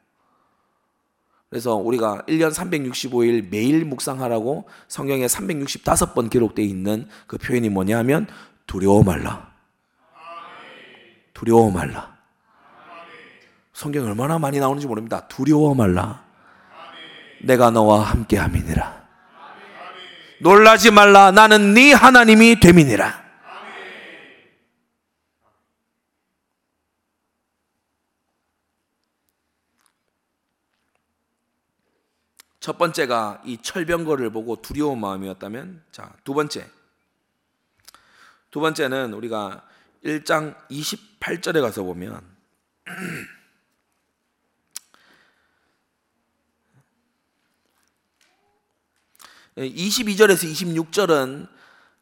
그래서 1.49 1.75
우리가 1.75 2.23
1년 2.27 2.51
365일 2.51 3.49
매일 3.49 3.85
묵상하라고 3.85 4.67
성경에 4.87 5.27
365번 5.27 6.29
기록되어 6.31 6.65
있는 6.65 7.07
그 7.27 7.37
표현이 7.37 7.69
뭐냐 7.69 7.99
하면 7.99 8.27
두려워 8.65 9.03
말라. 9.03 9.53
두려워 11.33 11.69
말라. 11.69 12.12
성경 13.73 14.05
얼마나 14.05 14.37
많이 14.37 14.59
나오는지 14.59 14.87
모릅니다. 14.87 15.27
두려워 15.27 15.73
말라. 15.73 16.23
내가 17.41 17.71
너와 17.71 18.01
함께 18.01 18.37
함이니라. 18.37 19.03
놀라지 20.39 20.91
말라. 20.91 21.31
나는 21.31 21.73
네 21.73 21.91
하나님이 21.91 22.59
됨이니라. 22.59 23.23
첫 32.59 32.77
번째가 32.77 33.41
이 33.43 33.57
철병거를 33.61 34.29
보고 34.29 34.61
두려운 34.61 35.01
마음이었다면, 35.01 35.83
자, 35.91 36.13
두 36.23 36.33
번째. 36.33 36.65
두 38.51 38.61
번째는 38.61 39.11
우리가 39.13 39.63
1장 40.05 40.55
28절에 40.69 41.59
가서 41.61 41.83
보면 41.83 42.21
22절에서 49.57 50.51
26절은 50.51 51.47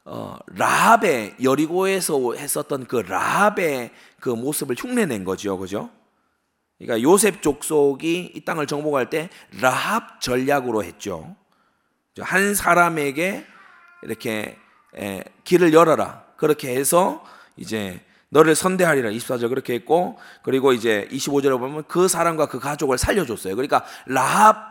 어, 0.06 0.38
라합의 0.48 1.36
여리고에서 1.44 2.34
했었던 2.34 2.86
그 2.86 2.98
라합의 2.98 3.92
그 4.20 4.30
모습을 4.30 4.76
흉내낸 4.78 5.24
거죠, 5.24 5.58
그죠? 5.58 5.90
그러니까 6.80 7.04
요셉 7.04 7.44
족속이 7.44 8.34
이 8.36 8.46
땅을 8.46 8.66
정복할 8.66 9.10
때 9.10 9.30
라합 9.60 10.20
전략으로 10.20 10.84
했죠. 10.84 11.36
한 12.20 12.56
사람에게 12.56 13.46
이렇게 14.02 14.58
에, 14.98 15.24
길을 15.44 15.74
열어라. 15.74 16.26
그렇게 16.38 16.76
해서 16.76 17.24
이제 17.56 18.04
너를 18.30 18.56
선대하리라 18.56 19.10
24절 19.12 19.50
그렇게 19.50 19.74
했고 19.76 20.18
그리고 20.42 20.74
이제 20.74 21.08
25절에 21.12 21.60
보면 21.60 21.84
그 21.88 22.08
사람과 22.08 22.48
그 22.48 22.60
가족을 22.60 22.98
살려줬어요. 22.98 23.56
그러니까 23.56 23.86
라합 24.08 24.71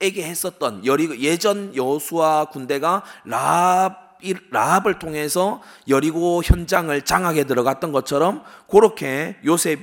에게 0.00 0.24
했었던 0.24 0.84
여리 0.86 1.22
예전 1.22 1.74
여수와 1.74 2.46
군대가 2.46 3.02
라합 3.24 4.08
라합을 4.50 4.98
통해서 4.98 5.62
여리고 5.86 6.42
현장을 6.42 7.00
장악에 7.02 7.44
들어갔던 7.44 7.92
것처럼 7.92 8.42
그렇게 8.68 9.36
요셉 9.44 9.78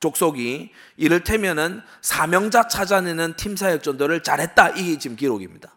족속이 0.00 0.70
이를테면은 0.96 1.82
사명자 2.00 2.68
찾아내는 2.68 3.34
팀 3.36 3.56
사역 3.56 3.82
전도를 3.82 4.22
잘했다 4.22 4.70
이게 4.70 4.98
지금 4.98 5.16
기록입니다. 5.16 5.74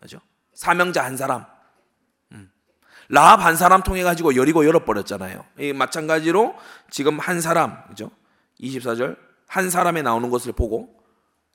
그죠? 0.00 0.20
사명자 0.54 1.04
한 1.04 1.16
사람 1.16 1.44
라합 3.12 3.40
한 3.40 3.56
사람 3.56 3.82
통해 3.82 4.02
가지고 4.02 4.36
여리고 4.36 4.64
열어버렸잖아요. 4.64 5.44
마찬가지로 5.74 6.54
지금 6.88 7.18
한 7.18 7.42
사람, 7.42 7.86
그죠? 7.88 8.10
24절 8.58 9.18
한 9.46 9.68
사람에 9.68 10.00
나오는 10.00 10.30
것을 10.30 10.52
보고 10.52 10.88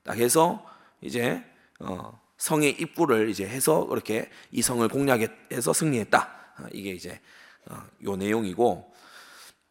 딱 0.04 0.18
해서 0.18 0.64
이제 1.02 1.44
어, 1.80 2.20
성의 2.38 2.72
입구를 2.72 3.30
이제 3.30 3.48
해서 3.48 3.86
그렇게 3.86 4.30
이 4.52 4.62
성을 4.62 4.88
공략해서 4.88 5.74
승리했다. 5.74 6.54
어, 6.60 6.66
이게 6.72 6.92
이제 6.92 7.20
어, 7.66 7.84
요 8.04 8.16
내용이고 8.16 8.94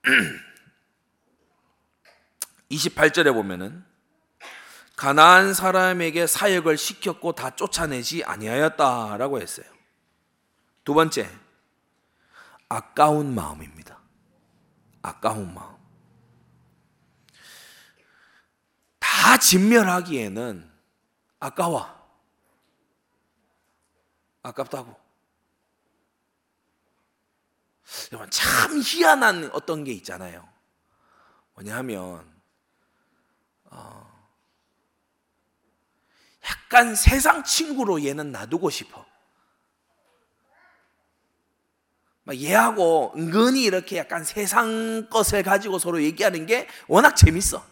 28절에 2.71 3.33
보면은 3.33 3.85
가나안 4.97 5.53
사람에게 5.53 6.27
사역을 6.27 6.79
시켰고 6.79 7.33
다 7.33 7.55
쫓아내지 7.55 8.25
아니하였다라고 8.25 9.41
했어요. 9.41 9.67
두 10.85 10.95
번째 10.95 11.29
아까운 12.69 13.35
마음입니다. 13.35 14.01
아까운 15.03 15.55
마음. 15.55 15.77
다 18.99 19.37
진멸하기에는 19.37 20.76
아까워. 21.39 21.87
아깝다고. 24.43 25.07
여러분 28.13 28.31
참 28.31 28.81
희한한 28.83 29.51
어떤 29.53 29.85
게 29.85 29.93
있잖아요. 29.93 30.49
뭐냐면 31.55 32.25
어, 33.65 34.29
약간 36.45 36.95
세상 36.95 37.45
친구로 37.45 38.05
얘는 38.05 38.33
놔두고 38.33 38.71
싶어. 38.71 39.05
막 42.25 42.37
얘하고 42.37 43.13
은근히 43.17 43.63
이렇게 43.63 43.99
약간 43.99 44.25
세상 44.25 45.09
것을 45.09 45.45
가지고 45.45 45.79
서로 45.79 46.03
얘기하는 46.03 46.47
게 46.47 46.69
워낙 46.89 47.15
재밌어. 47.15 47.65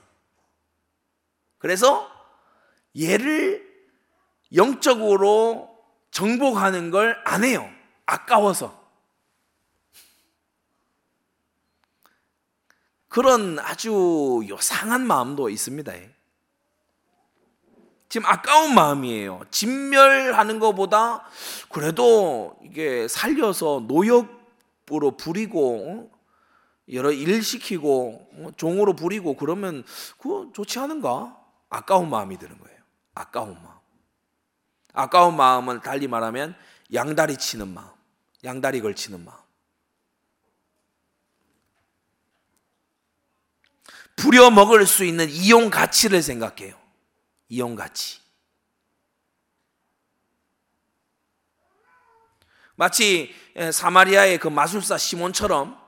그래서 1.58 2.13
얘를 2.98 3.64
영적으로 4.54 5.76
정복하는 6.10 6.90
걸 6.90 7.20
안 7.24 7.42
해요. 7.44 7.68
아까워서. 8.06 8.82
그런 13.08 13.58
아주 13.60 14.42
요상한 14.48 15.06
마음도 15.06 15.48
있습니다. 15.48 15.92
지금 18.08 18.26
아까운 18.26 18.74
마음이에요. 18.74 19.42
진멸하는 19.50 20.58
것보다 20.58 21.24
그래도 21.70 22.56
이게 22.64 23.08
살려서 23.08 23.84
노역으로 23.88 25.16
부리고 25.16 26.10
어? 26.10 26.14
여러 26.92 27.10
일 27.10 27.42
시키고 27.42 28.28
어? 28.34 28.50
종으로 28.56 28.94
부리고 28.94 29.34
그러면 29.36 29.84
그거 30.18 30.50
좋지 30.52 30.78
않은가? 30.78 31.36
아까운 31.70 32.10
마음이 32.10 32.36
드는 32.38 32.58
거예요. 32.58 32.78
아까운 33.14 33.54
마음. 33.62 33.74
아까운 34.92 35.36
마음은 35.36 35.80
달리 35.80 36.06
말하면 36.08 36.56
양다리 36.92 37.36
치는 37.36 37.68
마음, 37.68 37.88
양다리 38.44 38.80
걸치는 38.80 39.24
마음. 39.24 39.38
부려 44.16 44.50
먹을 44.50 44.86
수 44.86 45.04
있는 45.04 45.28
이용 45.28 45.70
가치를 45.70 46.22
생각해요. 46.22 46.80
이용 47.48 47.74
가치. 47.74 48.20
마치 52.76 53.34
사마리아의 53.72 54.38
그 54.38 54.48
마술사 54.48 54.98
시몬처럼 54.98 55.80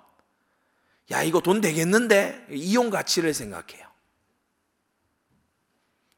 야 1.10 1.22
이거 1.22 1.40
돈 1.40 1.60
되겠는데 1.60 2.46
이용 2.50 2.90
가치를 2.90 3.34
생각해요. 3.34 3.85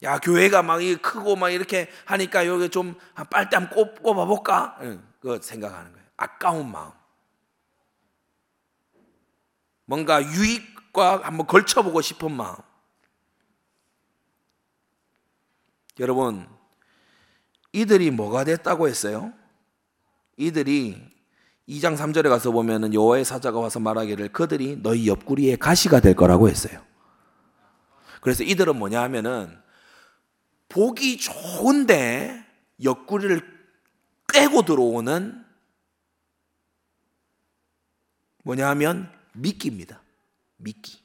야 0.03 0.19
교회가 0.19 0.63
막 0.63 0.79
크고 1.03 1.37
막 1.37 1.51
이렇게 1.51 1.91
하니까 2.05 2.47
여기 2.47 2.69
좀 2.69 2.95
빨대 3.31 3.57
한번 3.57 3.95
꼽아 3.95 4.25
볼까? 4.27 4.79
그 5.21 5.41
생각하는 5.43 5.93
거예요. 5.93 6.07
아까운 6.17 6.71
마음. 6.71 6.93
뭔가 9.85 10.23
유익과 10.23 11.23
한번 11.25 11.47
걸쳐보고 11.47 12.01
싶은 12.01 12.31
마음. 12.31 12.57
여러분, 15.99 16.47
이들이 17.73 18.11
뭐가 18.13 18.45
됐다고 18.45 18.87
했어요? 18.87 19.33
이들이 20.37 21.11
2장 21.69 21.97
3절에 21.97 22.29
가서 22.29 22.53
보면은 22.53 22.95
여호와의 22.95 23.25
사자가 23.25 23.59
와서 23.59 23.81
말하기를 23.81 24.29
그들이 24.29 24.81
너희 24.81 25.09
옆구리에 25.09 25.57
가시가 25.57 26.01
될 26.01 26.15
거라고 26.15 26.49
했어요. 26.49 26.81
그래서 28.21 28.45
이들은 28.45 28.77
뭐냐 28.77 29.03
하면은 29.03 29.61
보기 30.69 31.19
좋은데 31.19 32.45
옆구리를 32.83 33.59
꿰고 34.29 34.63
들어오는 34.63 35.45
뭐냐 38.45 38.69
하면 38.71 39.13
미끼입니다. 39.33 40.03
미끼. 40.57 41.03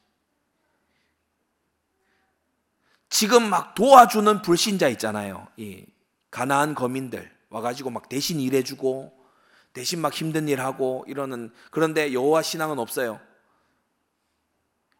지금 3.10 3.50
막 3.50 3.76
도와주는 3.76 4.42
불신자 4.42 4.88
있잖아요. 4.90 5.48
이 5.58 5.86
가나안 6.32 6.74
거민들 6.74 7.32
와가지고 7.50 7.92
막 7.92 8.10
대신 8.10 8.40
일해주고 8.40 9.14
대신 9.74 10.00
막 10.02 10.14
힘든 10.14 10.48
일 10.48 10.62
하고 10.62 11.06
이러는 11.08 11.54
그런데 11.70 12.14
여호와 12.14 12.42
신앙은 12.42 12.80
없어요. 12.80 13.20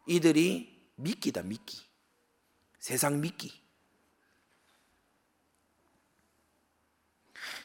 이들이 0.08 0.92
미끼다 0.96 1.42
미끼. 1.44 1.82
세상 2.80 3.22
미끼. 3.22 3.63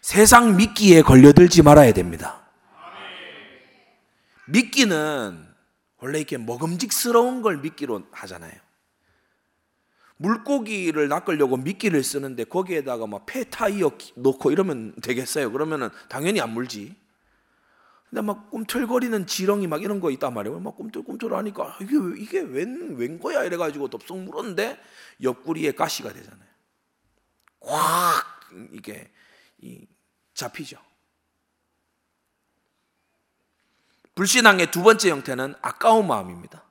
세상 0.01 0.57
미끼에 0.57 1.03
걸려들지 1.03 1.63
말아야 1.63 1.93
됩니다. 1.93 2.47
미끼는 4.47 5.47
원래 5.99 6.19
이렇게 6.19 6.39
먹음직스러운 6.39 7.43
걸 7.43 7.59
미끼로 7.59 8.03
하잖아요. 8.11 8.53
물고기를 10.17 11.09
낚으려고 11.09 11.57
미끼를 11.57 12.03
쓰는데 12.03 12.45
거기에다가 12.45 13.07
막 13.07 13.25
폐타이어 13.27 13.93
넣고 14.17 14.51
이러면 14.51 14.95
되겠어요? 15.01 15.53
그러면은 15.53 15.91
당연히 16.09 16.41
안 16.41 16.51
물지. 16.51 16.97
근데 18.11 18.23
막 18.23 18.51
꿈틀거리는 18.51 19.27
지렁이 19.27 19.67
막 19.67 19.83
이런 19.83 20.01
거 20.01 20.11
있단 20.11 20.33
말이에요. 20.33 20.61
막 20.61 20.77
꿈틀꿈틀 20.77 21.35
하니까 21.35 21.77
이게 21.83 21.95
이게 22.17 22.41
웬, 22.41 22.97
웬 22.97 23.21
거야 23.21 23.45
이래가지고 23.45 23.89
덥석 23.89 24.19
물었는데 24.21 24.81
옆구리에 25.23 25.73
가시가 25.73 26.13
되잖아요. 26.13 26.49
확 27.61 28.41
이게 28.73 29.11
잡히죠. 30.35 30.79
불신앙의 34.15 34.71
두 34.71 34.83
번째 34.83 35.11
형태는 35.11 35.55
아까운 35.63 36.07
마음입니다. 36.07 36.65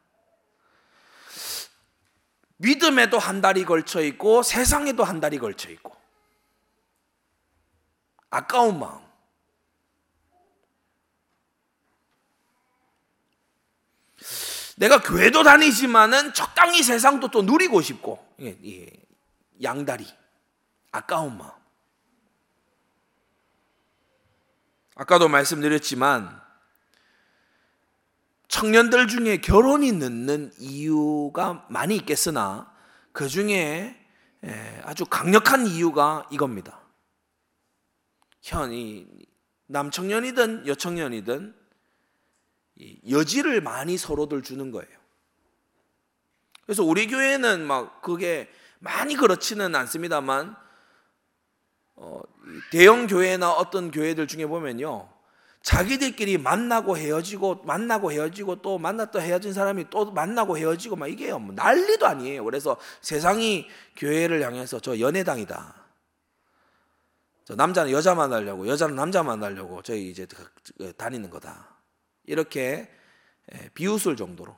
믿음에도 2.58 3.20
한 3.20 3.40
달이 3.40 3.66
걸쳐 3.66 4.02
있고 4.02 4.44
세상에도 4.44 5.04
한 5.04 5.20
달이 5.20 5.38
걸쳐 5.38 5.70
있고 5.70 5.96
아까운 8.30 8.80
마음. 8.80 9.06
내가 14.76 15.02
교회도 15.02 15.44
다니지만은 15.44 16.34
적당히 16.34 16.84
세상도 16.84 17.30
또 17.32 17.42
누리고 17.42 17.82
싶고 17.82 18.24
예, 18.42 18.58
예, 18.66 18.92
양다리 19.64 20.06
아까운 20.92 21.38
마음. 21.38 21.57
아까도 24.98 25.28
말씀드렸지만 25.28 26.42
청년들 28.48 29.08
중에 29.08 29.38
결혼이 29.38 29.92
늦는 29.92 30.52
이유가 30.58 31.68
많이 31.70 31.96
있겠으나 31.98 32.74
그 33.12 33.28
중에 33.28 33.96
아주 34.84 35.06
강력한 35.06 35.68
이유가 35.68 36.28
이겁니다. 36.32 36.82
현이 38.42 39.08
남청년이든 39.68 40.66
여청년이든 40.66 41.56
여지를 43.10 43.62
많이 43.62 43.98
서로들 43.98 44.42
주는 44.42 44.72
거예요. 44.72 44.98
그래서 46.66 46.84
우리 46.84 47.08
교회는 47.08 47.68
막 47.68 48.02
그게 48.02 48.50
많이 48.80 49.16
그렇지는 49.16 49.76
않습니다만 49.76 50.56
어, 51.98 52.22
대형 52.72 53.08
교회나 53.08 53.52
어떤 53.52 53.92
교회들 53.92 54.28
중에 54.28 54.46
보면요. 54.46 55.10
자기들끼리 55.64 56.38
만나고 56.38 56.96
헤어지고 56.96 57.64
만나고 57.64 58.12
헤어지고 58.12 58.62
또 58.62 58.78
만났다 58.78 59.20
헤어진 59.20 59.52
사람이 59.52 59.90
또 59.90 60.12
만나고 60.12 60.58
헤어지고 60.58 60.96
막 60.96 61.08
이게 61.08 61.34
뭐 61.34 61.54
난리도 61.54 62.08
아니에요. 62.08 62.44
그래서 62.46 62.78
세상이 63.02 63.68
교회를 63.98 64.42
향해서 64.44 64.80
저 64.80 65.00
연애당이다. 65.00 65.76
저 67.44 67.56
남자는 67.56 67.92
여자 67.92 68.14
만나려고 68.16 68.68
여자는 68.68 68.96
남자 68.96 69.24
만나려고 69.24 69.82
저희 69.82 70.10
이제 70.10 70.26
그, 70.26 70.50
그 70.78 70.94
다니는 70.94 71.30
거다. 71.30 71.76
이렇게 72.26 72.90
비웃을 73.74 74.16
정도로 74.16 74.56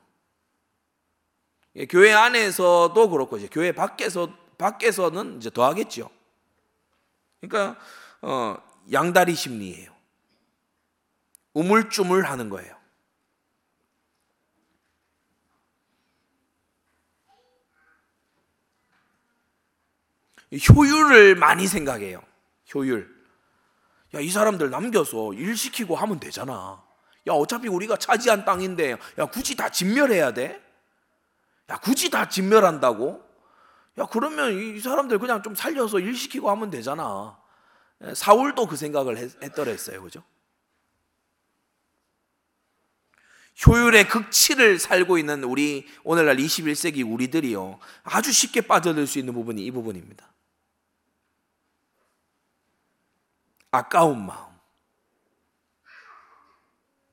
교회 1.88 2.12
안에서도 2.12 3.10
그렇고 3.10 3.36
이제 3.36 3.48
교회 3.50 3.72
밖에서 3.72 4.32
밖에서는 4.58 5.38
이제 5.38 5.50
더 5.50 5.64
하겠죠. 5.64 6.10
그러니까 7.40 7.80
어, 8.22 8.56
양다리 8.92 9.34
심리예요. 9.34 9.90
우물쭈물 11.54 12.24
하는 12.24 12.48
거예요. 12.48 12.78
효율을 20.52 21.36
많이 21.36 21.66
생각해요. 21.66 22.22
효율. 22.74 23.08
야, 24.14 24.20
이 24.20 24.28
사람들 24.28 24.70
남겨서 24.70 25.32
일 25.34 25.56
시키고 25.56 25.94
하면 25.94 26.18
되잖아. 26.18 26.82
야, 27.28 27.32
어차피 27.32 27.68
우리가 27.68 27.96
차지한 27.96 28.44
땅인데, 28.44 28.96
야, 29.18 29.26
굳이 29.26 29.54
다 29.54 29.68
진멸해야 29.68 30.32
돼? 30.34 30.60
야, 31.68 31.76
굳이 31.78 32.10
다 32.10 32.28
진멸한다고? 32.28 33.29
야, 34.00 34.06
그러면 34.10 34.52
이 34.52 34.80
사람들 34.80 35.18
그냥 35.18 35.42
좀 35.42 35.54
살려서 35.54 36.00
일 36.00 36.16
시키고 36.16 36.50
하면 36.50 36.70
되잖아. 36.70 37.38
예, 38.02 38.14
사울도 38.14 38.66
그 38.66 38.76
생각을 38.76 39.18
했, 39.18 39.54
더랬어요 39.54 40.02
그죠? 40.02 40.22
효율의 43.66 44.08
극치를 44.08 44.78
살고 44.78 45.18
있는 45.18 45.44
우리 45.44 45.86
오늘날 46.02 46.38
21세기 46.38 47.06
우리들이요. 47.06 47.78
아주 48.04 48.32
쉽게 48.32 48.62
빠져들 48.62 49.06
수 49.06 49.18
있는 49.18 49.34
부분이 49.34 49.62
이 49.62 49.70
부분입니다. 49.70 50.32
아까운 53.70 54.24
마음. 54.24 54.48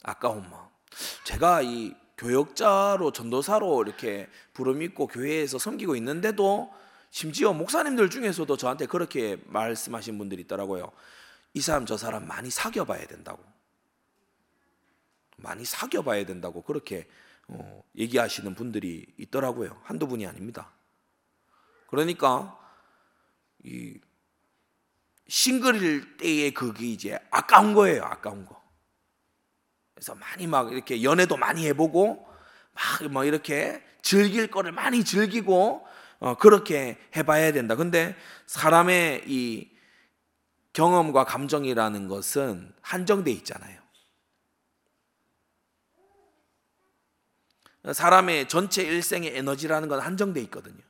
아까운 0.04 0.50
마음. 0.50 0.68
제가 1.26 1.64
이 1.64 1.94
교역자로 2.18 3.12
전도사로 3.12 3.84
이렇게 3.84 4.28
부름 4.54 4.82
있고 4.82 5.08
교회에서 5.08 5.60
섬기고 5.60 5.96
있는데도 5.98 6.74
심지어 7.12 7.54
목사님들 7.54 8.10
중에서도 8.10 8.58
저한테 8.58 8.86
그렇게 8.86 9.38
말씀하신 9.46 10.18
분들이 10.18 10.42
있더라고요. 10.44 10.92
이 11.54 11.62
사람 11.62 11.86
저 11.86 11.96
사람 11.98 12.28
많이 12.28 12.50
사귀어 12.50 12.86
봐야 12.86 13.06
된다고. 13.06 13.44
많이 15.38 15.64
사귀어 15.64 16.02
봐야 16.02 16.26
된다고 16.26 16.64
그렇게 16.64 17.08
어, 17.48 17.84
얘기하시는 17.96 18.56
분들이 18.56 19.06
있더라고요. 19.18 19.80
한두 19.84 20.08
분이 20.08 20.26
아닙니다. 20.26 20.72
그러니까 21.88 22.60
이 23.64 24.00
싱글일 25.28 26.18
때의 26.18 26.54
그게 26.54 26.88
이제 26.88 27.20
아까운 27.32 27.74
거예요. 27.74 28.04
아까운 28.04 28.46
거. 28.46 28.62
그래서 29.98 30.14
많이 30.14 30.46
막 30.46 30.72
이렇게 30.72 31.02
연애도 31.02 31.38
많이 31.38 31.66
해보고 31.66 32.24
막 32.74 33.10
뭐 33.10 33.26
이렇게 33.26 33.84
즐길 34.04 34.46
거를 34.46 34.72
많이 34.72 35.04
즐기고 35.04 35.84
어, 36.20 36.36
그렇게 36.38 37.00
해봐야 37.16 37.52
된다. 37.52 37.76
근데 37.76 38.16
사람의 38.46 39.24
이 39.26 39.72
경험과 40.74 41.24
감정이라는 41.24 42.08
것은 42.08 42.72
한정돼 42.82 43.32
있잖아요. 43.32 43.82
사람의 47.92 48.48
전체 48.50 48.84
일생의 48.84 49.36
에너지라는 49.36 49.88
건 49.88 50.00
한정돼 50.00 50.42
있거든요. 50.44 50.84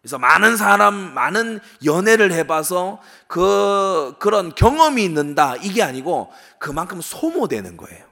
그래서 0.00 0.18
많은 0.18 0.56
사람, 0.56 0.94
많은 0.94 1.60
연애를 1.84 2.32
해봐서 2.32 3.02
그, 3.26 4.16
그런 4.18 4.54
경험이 4.54 5.04
있는다. 5.04 5.56
이게 5.56 5.82
아니고 5.82 6.32
그만큼 6.58 7.00
소모되는 7.02 7.76
거예요. 7.76 8.08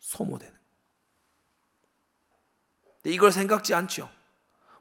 소모되는. 0.00 0.52
근데 3.02 3.14
이걸 3.14 3.30
생각지 3.30 3.72
않죠. 3.74 4.10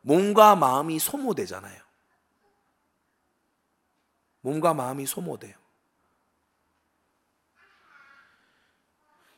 몸과 0.02 0.56
마음이 0.56 0.98
소모되잖아요. 0.98 1.80
몸과 4.42 4.74
마음이 4.74 5.06
소모돼요. 5.06 5.54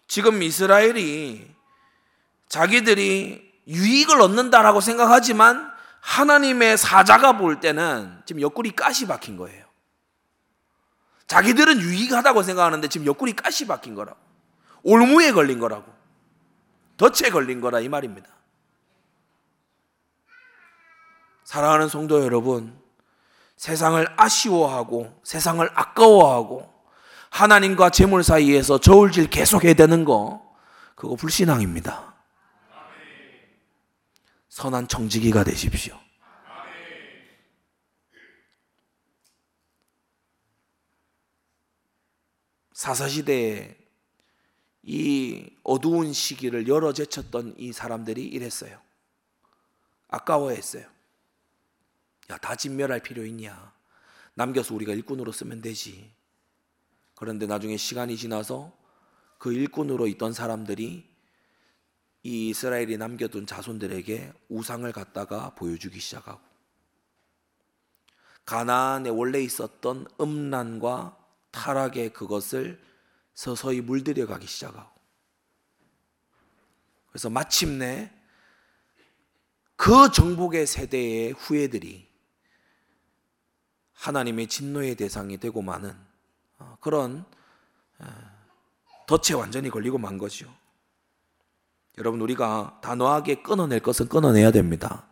지금 0.08 0.42
이스라엘이 0.42 1.54
자기들이 2.48 3.52
유익을 3.68 4.22
얻는다라고 4.22 4.80
생각하지만 4.80 5.73
하나님의 6.04 6.78
사자가 6.78 7.38
볼 7.38 7.62
때는 7.62 8.22
지금 8.26 8.42
옆구리 8.42 8.72
가시 8.72 9.08
박힌 9.08 9.38
거예요. 9.38 9.66
자기들은 11.28 11.80
유익하다고 11.80 12.44
생각하는데 12.44 12.88
지금 12.89 13.08
옆구리 13.08 13.34
가시 13.34 13.66
박힌 13.66 13.96
거라고. 13.96 14.20
올무에 14.84 15.32
걸린 15.32 15.60
거라고. 15.60 15.92
덫에 16.98 17.30
걸린 17.32 17.62
거라 17.62 17.80
이 17.80 17.88
말입니다. 17.88 18.28
사랑하는 21.46 21.88
성도 21.88 22.22
여러분, 22.22 22.78
세상을 23.56 24.06
아쉬워하고 24.18 25.22
세상을 25.24 25.68
아까워하고 25.74 26.72
하나님과 27.30 27.89
재물 27.92 28.24
사이에서 28.24 28.78
저울질 28.78 29.30
계속해야 29.30 29.74
되는 29.74 30.04
거 30.04 30.54
그거 30.96 31.16
불신앙입니다. 31.16 32.12
선한 34.54 34.88
청지기가 34.88 35.44
되십시오. 35.44 36.00
사사시대에 42.74 43.76
이 44.84 45.50
어두운 45.63 46.13
시기를 46.13 46.68
열어 46.68 46.94
제쳤던 46.94 47.56
이 47.58 47.74
사람들이 47.74 48.24
이랬어요. 48.28 48.80
아까워했어요. 50.10 50.86
야, 52.30 52.38
다 52.38 52.56
진멸할 52.56 53.00
필요 53.00 53.26
있냐? 53.26 53.74
남겨서 54.36 54.76
우리가 54.76 54.94
일꾼으로 54.94 55.32
쓰면 55.32 55.63
되지. 55.63 56.13
그런데 57.16 57.48
나중에 57.48 57.76
시간이 57.76 58.18
지나서 58.18 58.72
그 59.39 59.52
일꾼으로 59.52 60.06
있던 60.06 60.32
사람들이 60.32 61.12
이 62.24 62.50
이스라엘이 62.50 62.98
남겨둔 62.98 63.46
자손들에게 63.46 64.34
우상을 64.48 64.90
갖다가 64.94 65.54
보여주기 65.56 66.00
시작하고 66.00 66.42
가나안에 68.46 69.10
원래 69.10 69.42
있었던 69.42 70.08
음란과 70.20 71.18
타락의 71.52 72.14
그것을 72.14 72.82
서서히 73.34 73.82
물들여 73.82 74.26
가기 74.26 74.48
시작하고 74.48 74.90
그래서 77.08 77.30
마침내 77.30 78.12
그 79.76 80.10
정복의 80.12 80.66
세대의 80.66 81.34
후예들이 81.34 82.08
하나님의 83.94 84.48
진노의 84.48 84.96
대상이 84.96 85.38
되고 85.38 85.62
마는 85.62 85.96
어, 86.58 86.78
그런 86.80 87.26
어, 88.00 88.06
덫에 89.08 89.36
완전히 89.36 89.70
걸리고 89.70 89.98
만 89.98 90.18
거죠. 90.18 90.54
여러분 91.97 92.21
우리가 92.21 92.79
단호하게 92.82 93.43
끊어낼 93.43 93.79
것은 93.79 94.10
끊어내야 94.10 94.51
됩니다. 94.51 95.08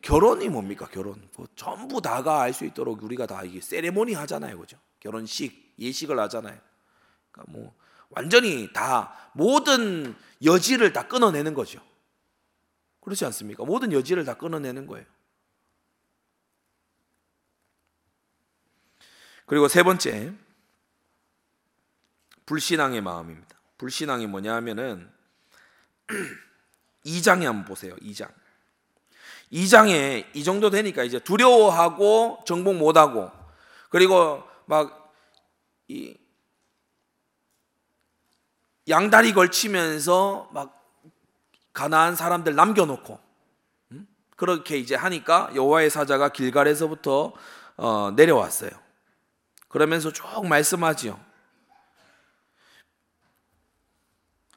결혼이 0.00 0.48
뭡니까 0.48 0.86
결혼? 0.86 1.28
뭐 1.36 1.46
전부 1.56 2.00
다가 2.00 2.42
알 2.42 2.52
수 2.52 2.64
있도록 2.64 3.02
우리가 3.02 3.26
다 3.26 3.42
이게 3.42 3.60
세레모니 3.60 4.14
하잖아요, 4.14 4.58
그죠? 4.58 4.78
결혼식 5.00 5.74
예식을 5.78 6.18
하잖아요. 6.20 6.58
그러니까 7.30 7.52
뭐 7.52 7.74
완전히 8.10 8.72
다 8.72 9.30
모든 9.32 10.14
여지를 10.44 10.92
다 10.92 11.08
끊어내는 11.08 11.54
거죠. 11.54 11.80
그렇지 13.00 13.24
않습니까? 13.26 13.64
모든 13.64 13.92
여지를 13.92 14.24
다 14.24 14.34
끊어내는 14.34 14.86
거예요. 14.86 15.04
그리고 19.46 19.68
세 19.68 19.82
번째 19.82 20.32
불신앙의 22.46 23.00
마음입니다. 23.02 23.58
불신앙이 23.78 24.26
뭐냐 24.26 24.54
하면은 24.54 25.10
2장에 27.04 27.44
한번 27.44 27.64
보세요. 27.64 27.94
2장. 27.96 28.28
2장에 29.52 30.26
이 30.34 30.44
정도 30.44 30.70
되니까 30.70 31.04
이제 31.04 31.18
두려워하고 31.18 32.40
정복 32.46 32.76
못하고 32.76 33.30
그리고 33.88 34.42
막이 34.66 36.18
양다리 38.88 39.32
걸치면서 39.32 40.50
막 40.52 40.80
가난한 41.72 42.16
사람들 42.16 42.54
남겨놓고 42.54 43.18
음? 43.92 44.08
그렇게 44.36 44.76
이제 44.78 44.94
하니까 44.94 45.50
여호와의 45.54 45.90
사자가 45.90 46.30
길갈에서부터 46.30 47.32
어, 47.76 48.10
내려왔어요. 48.12 48.70
그러면서 49.68 50.12
쭉 50.12 50.46
말씀하지요. 50.46 51.18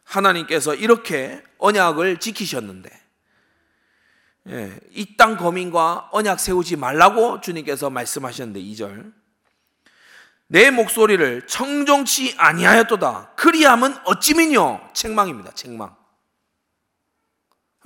하나님께서 0.08 0.74
이렇게 0.74 1.44
언약을 1.58 2.18
지키셨는데 2.18 2.90
예, 4.50 4.80
이땅 4.92 5.36
거민과 5.36 6.10
언약 6.14 6.40
세우지 6.40 6.78
말라고 6.78 7.42
주님께서 7.42 7.90
말씀하셨는데 7.90 8.62
2절. 8.62 9.14
내 10.48 10.72
목소리를 10.72 11.46
청정치 11.48 12.36
아니하였도다. 12.38 13.34
그리함은 13.36 13.94
어찌미뇨? 14.06 14.80
책망입니다 14.94 15.52
책망. 15.52 15.94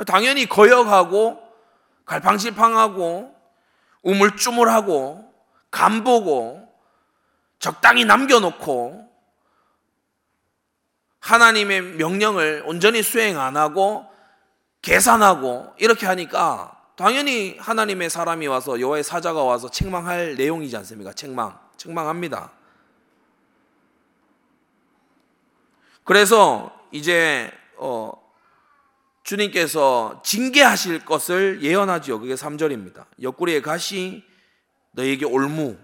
당연히 0.06 0.46
거역하고 0.46 1.42
갈팡질팡하고 2.06 3.36
우물쭈물하고 4.04 5.34
간보고 5.72 6.68
적당히 7.58 8.06
남겨놓고 8.06 9.11
하나님의 11.22 11.82
명령을 11.82 12.64
온전히 12.66 13.02
수행 13.02 13.40
안 13.40 13.56
하고 13.56 14.06
계산하고 14.82 15.74
이렇게 15.78 16.06
하니까 16.08 16.78
당연히 16.96 17.58
하나님의 17.60 18.10
사람이 18.10 18.48
와서 18.48 18.80
여호와의 18.80 19.04
사자가 19.04 19.44
와서 19.44 19.70
책망할 19.70 20.36
내용이지 20.36 20.76
않습니까? 20.78 21.14
책망, 21.14 21.58
책망합니다. 21.78 22.52
그래서 26.04 26.76
이제 26.92 27.52
어 27.78 28.12
주님께서 29.24 30.22
징계하실 30.26 31.06
것을 31.06 31.62
예언하지요. 31.62 32.20
그게 32.20 32.34
3절입니다. 32.34 33.06
옆구리에 33.22 33.62
가시 33.62 34.24
너에게 34.92 35.26
올무. 35.26 35.78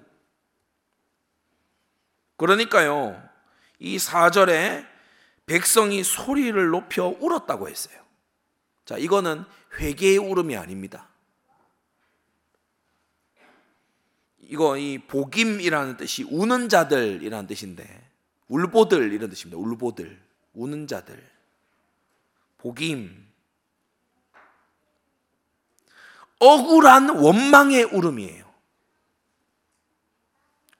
그러니까요. 2.36 3.22
이 3.80 3.98
4절에 3.98 4.97
백성이 5.48 6.04
소리를 6.04 6.68
높여 6.68 7.08
울었다고 7.08 7.70
했어요. 7.70 8.00
자, 8.86 8.98
이거는 8.98 9.44
회개의 9.80 10.18
울음이 10.18 10.56
아닙니다. 10.56 11.08
이거 14.40 14.78
이 14.78 14.98
복임이라는 15.00 15.98
뜻이 15.98 16.24
우는 16.24 16.70
자들이라는 16.70 17.48
뜻인데 17.48 18.08
울보들 18.48 19.12
이런 19.12 19.30
뜻입니다. 19.30 19.58
울보들, 19.58 20.22
우는 20.54 20.88
자들. 20.88 21.22
복임. 22.58 23.26
억울한 26.40 27.10
원망의 27.10 27.86
울음이에요. 27.86 28.46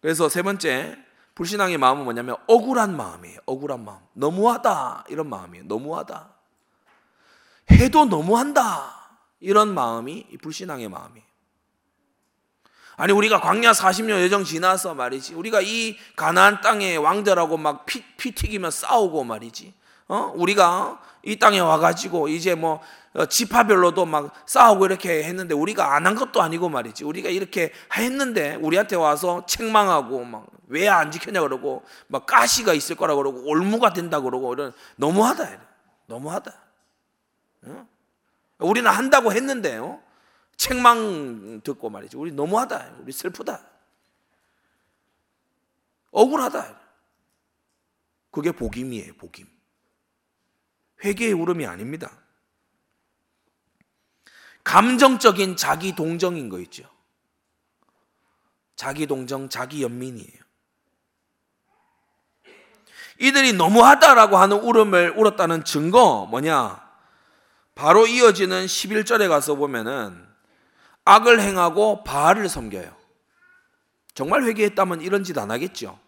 그래서 0.02 0.30
세 0.30 0.42
번째 0.44 1.07
불신앙의 1.38 1.78
마음은 1.78 2.04
뭐냐면 2.04 2.36
억울한 2.48 2.98
마음이에요. 2.98 3.42
억울한 3.46 3.86
마음. 3.86 4.00
너무하다 4.14 5.06
이런 5.10 5.30
마음이에요. 5.30 5.66
너무하다. 5.68 6.30
해도 7.70 8.06
너무한다 8.06 9.20
이런 9.40 9.72
마음이 9.72 10.26
불신앙의 10.42 10.90
마음이에요. 10.90 11.28
아니 12.96 13.14
우리가 13.14 13.40
광야 13.40 13.72
40년 13.72 14.24
여정 14.24 14.46
지나서 14.46 14.96
말이지. 14.96 15.36
우리가 15.36 15.62
이 15.62 15.96
가나안 16.16 16.62
땅에 16.62 16.96
왕들하고 16.96 17.58
막 17.58 17.86
피, 17.86 18.04
피 18.18 18.32
튀기며 18.32 18.72
싸우고 18.72 19.24
말이지. 19.24 19.76
어? 20.08 20.34
우리가 20.34 21.00
이 21.28 21.38
땅에 21.38 21.60
와가지고 21.60 22.30
이제 22.30 22.56
뭐 22.56 22.82
어, 23.14 23.26
지파별로도 23.26 24.06
막 24.06 24.34
싸우고 24.48 24.86
이렇게 24.86 25.24
했는데 25.24 25.54
우리가 25.54 25.96
안 25.96 26.06
한 26.06 26.16
것도 26.16 26.42
아니고 26.42 26.70
말이지. 26.70 27.04
우리가 27.04 27.30
이렇게 27.30 27.72
했는데 27.96 28.56
우리한테 28.56 28.96
와서 28.96 29.46
책망하고 29.46 30.24
막 30.26 30.48
왜 30.70 30.88
안 30.90 31.12
지켰냐 31.12 31.40
그러고 31.42 31.84
막 32.08 32.26
가시가 32.26 32.74
있을 32.74 32.96
거라 32.98 33.16
그러고 33.16 33.42
올무가 33.50 33.94
된다 33.94 34.20
그러고 34.20 34.54
이런 34.54 34.74
너무하다. 34.98 35.62
너무하다. 36.08 36.52
어? 37.68 37.88
우리는 38.60 38.90
한다고 38.92 39.32
했는데 39.32 39.78
요 39.78 40.02
책망 40.58 41.62
듣고 41.64 41.90
말이지. 41.90 42.18
우리 42.18 42.32
너무하다. 42.34 42.96
우리 43.02 43.12
슬프다. 43.14 43.62
억울하다. 46.12 46.80
그게 48.32 48.52
복임이에요, 48.52 49.14
복임. 49.16 49.48
회개의 51.04 51.34
울음이 51.34 51.66
아닙니다. 51.66 52.12
감정적인 54.64 55.56
자기 55.56 55.96
동정인 55.96 56.50
거 56.50 56.60
있죠. 56.62 56.84
자기 58.76 59.08
동정, 59.08 59.50
자기 59.50 59.82
연민이에요. 59.82 60.48
이들이 63.20 63.54
너무하다라고 63.54 64.38
하는 64.38 64.58
울음을 64.58 65.14
울었다는 65.18 65.64
증거 65.64 66.28
뭐냐? 66.30 66.86
바로 67.74 68.06
이어지는 68.06 68.66
11절에 68.66 69.30
가서 69.30 69.56
보면은 69.56 70.28
악을 71.06 71.40
행하고 71.40 72.04
바알을 72.04 72.50
섬겨요. 72.50 72.96
정말 74.14 74.44
회개했다면 74.44 75.02
이런 75.02 75.24
짓 75.24 75.38
안 75.38 75.50
하겠죠. 75.52 76.00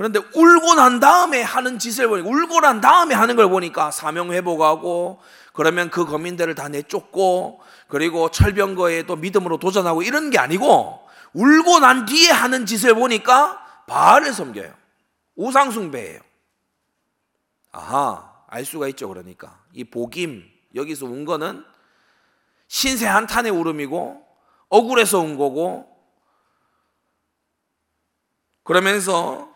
그런데 0.00 0.18
울고 0.18 0.76
난 0.76 0.98
다음에 0.98 1.42
하는 1.42 1.78
짓을 1.78 2.08
보니까 2.08 2.26
울고 2.26 2.60
난 2.60 2.80
다음에 2.80 3.14
하는 3.14 3.36
걸 3.36 3.50
보니까 3.50 3.90
사명 3.90 4.32
회복하고 4.32 5.20
그러면 5.52 5.90
그 5.90 6.06
거민들을 6.06 6.54
다 6.54 6.70
내쫓고 6.70 7.60
그리고 7.86 8.30
철병거에 8.30 9.02
또 9.02 9.16
믿음으로 9.16 9.58
도전하고 9.58 10.00
이런 10.00 10.30
게 10.30 10.38
아니고 10.38 11.06
울고 11.34 11.80
난 11.80 12.06
뒤에 12.06 12.30
하는 12.30 12.64
짓을 12.64 12.94
보니까 12.94 13.62
바알을 13.88 14.32
섬겨요. 14.32 14.72
우상숭배예요. 15.36 16.20
아하, 17.70 18.26
알 18.48 18.64
수가 18.64 18.88
있죠. 18.88 19.06
그러니까 19.06 19.60
이 19.74 19.84
복임 19.84 20.50
여기서 20.74 21.04
운 21.04 21.26
거는 21.26 21.62
신세 22.68 23.06
한탄의 23.06 23.52
울음이고 23.52 24.26
억울해서 24.70 25.18
운 25.20 25.36
거고 25.36 25.94
그러면서 28.64 29.49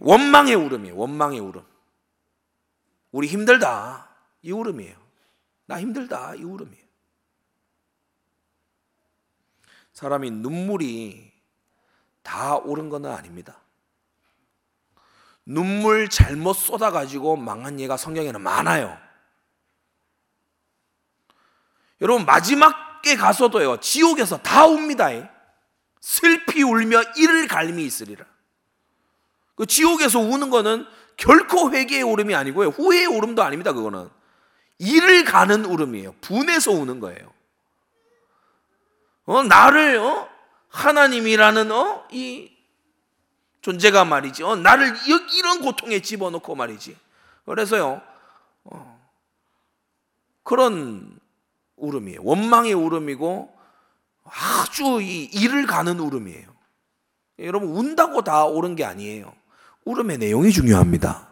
원망의 0.00 0.54
울음이에요. 0.54 0.96
원망의 0.96 1.40
울음. 1.40 1.64
우리 3.12 3.28
힘들다. 3.28 4.08
이 4.42 4.52
울음이에요. 4.52 4.96
나 5.66 5.80
힘들다. 5.80 6.34
이 6.34 6.42
울음이에요. 6.42 6.86
사람이 9.92 10.30
눈물이 10.30 11.32
다 12.22 12.56
오른 12.56 12.90
건 12.90 13.06
아닙니다. 13.06 13.58
눈물 15.44 16.08
잘못 16.08 16.54
쏟아가지고 16.54 17.36
망한 17.36 17.78
예가 17.80 17.96
성경에는 17.96 18.40
많아요. 18.40 18.98
여러분, 22.00 22.26
마지막에 22.26 23.16
가서도요, 23.16 23.80
지옥에서 23.80 24.38
다 24.42 24.66
옵니다. 24.66 25.08
슬피 26.00 26.62
울며 26.62 27.02
이를 27.16 27.46
갈미 27.46 27.84
있으리라. 27.84 28.26
그 29.56 29.66
지옥에서 29.66 30.20
우는 30.20 30.50
거는 30.50 30.86
결코 31.16 31.72
회개의 31.72 32.02
울음이 32.02 32.34
아니고요. 32.34 32.68
후회의 32.68 33.06
울음도 33.06 33.42
아닙니다. 33.42 33.72
그거는. 33.72 34.08
이를 34.78 35.24
가는 35.24 35.64
울음이에요. 35.64 36.14
분해서 36.20 36.70
우는 36.72 37.00
거예요. 37.00 37.32
어, 39.24 39.42
나를, 39.42 39.96
어? 39.96 40.28
하나님이라는, 40.68 41.72
어? 41.72 42.06
이 42.12 42.52
존재가 43.62 44.04
말이지. 44.04 44.42
어, 44.42 44.56
나를 44.56 44.94
이런 45.32 45.62
고통에 45.62 46.00
집어넣고 46.00 46.54
말이지. 46.54 46.96
그래서요, 47.46 48.02
어, 48.64 49.00
그런 50.42 51.18
울음이에요. 51.76 52.20
원망의 52.22 52.74
울음이고 52.74 53.56
아주 54.24 55.00
이 55.00 55.24
이를 55.32 55.66
가는 55.66 55.98
울음이에요. 55.98 56.54
여러분, 57.40 57.70
운다고 57.70 58.22
다 58.22 58.44
옳은 58.44 58.76
게 58.76 58.84
아니에요. 58.84 59.32
울음의 59.86 60.18
내용이 60.18 60.50
중요합니다. 60.50 61.28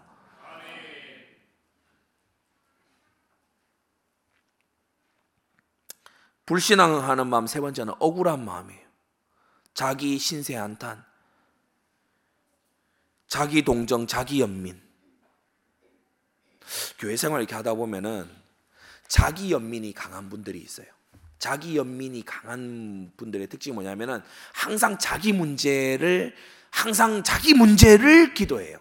불신앙하는 6.46 7.26
마음 7.26 7.46
세 7.46 7.60
번째는 7.60 7.94
억울한 7.98 8.44
마음이에요. 8.44 8.84
자기 9.72 10.18
신세 10.18 10.54
한탄, 10.54 11.04
자기 13.26 13.62
동정, 13.62 14.06
자기 14.06 14.40
연민. 14.40 14.80
교회 16.98 17.16
생활 17.16 17.40
이렇게 17.40 17.56
하다 17.56 17.74
보면은 17.74 18.30
자기 19.08 19.50
연민이 19.50 19.92
강한 19.92 20.30
분들이 20.30 20.60
있어요. 20.60 20.86
자기 21.40 21.76
연민이 21.76 22.24
강한 22.24 23.10
분들의 23.16 23.48
특징이 23.48 23.74
뭐냐면은 23.74 24.22
항상 24.52 24.96
자기 24.98 25.32
문제를 25.32 26.34
항상 26.74 27.22
자기 27.22 27.54
문제를 27.54 28.34
기도해요. 28.34 28.78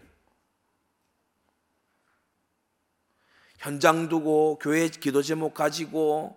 현장 3.60 4.10
두고 4.10 4.58
교회 4.60 4.90
기도 4.90 5.22
제목 5.22 5.54
가지고 5.54 6.36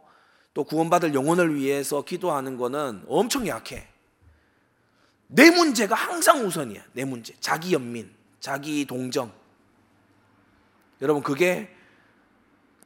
또 0.52 0.64
구원받을 0.64 1.14
영혼을 1.14 1.54
위해서 1.54 2.02
기도하는 2.02 2.59
거는 2.59 3.04
엄청 3.09 3.48
약해. 3.48 3.88
내 5.28 5.50
문제가 5.50 5.94
항상 5.94 6.46
우선이야. 6.46 6.84
내 6.92 7.04
문제. 7.04 7.34
자기 7.40 7.72
연민, 7.72 8.14
자기 8.38 8.84
동정. 8.84 9.32
여러분, 11.00 11.22
그게 11.22 11.74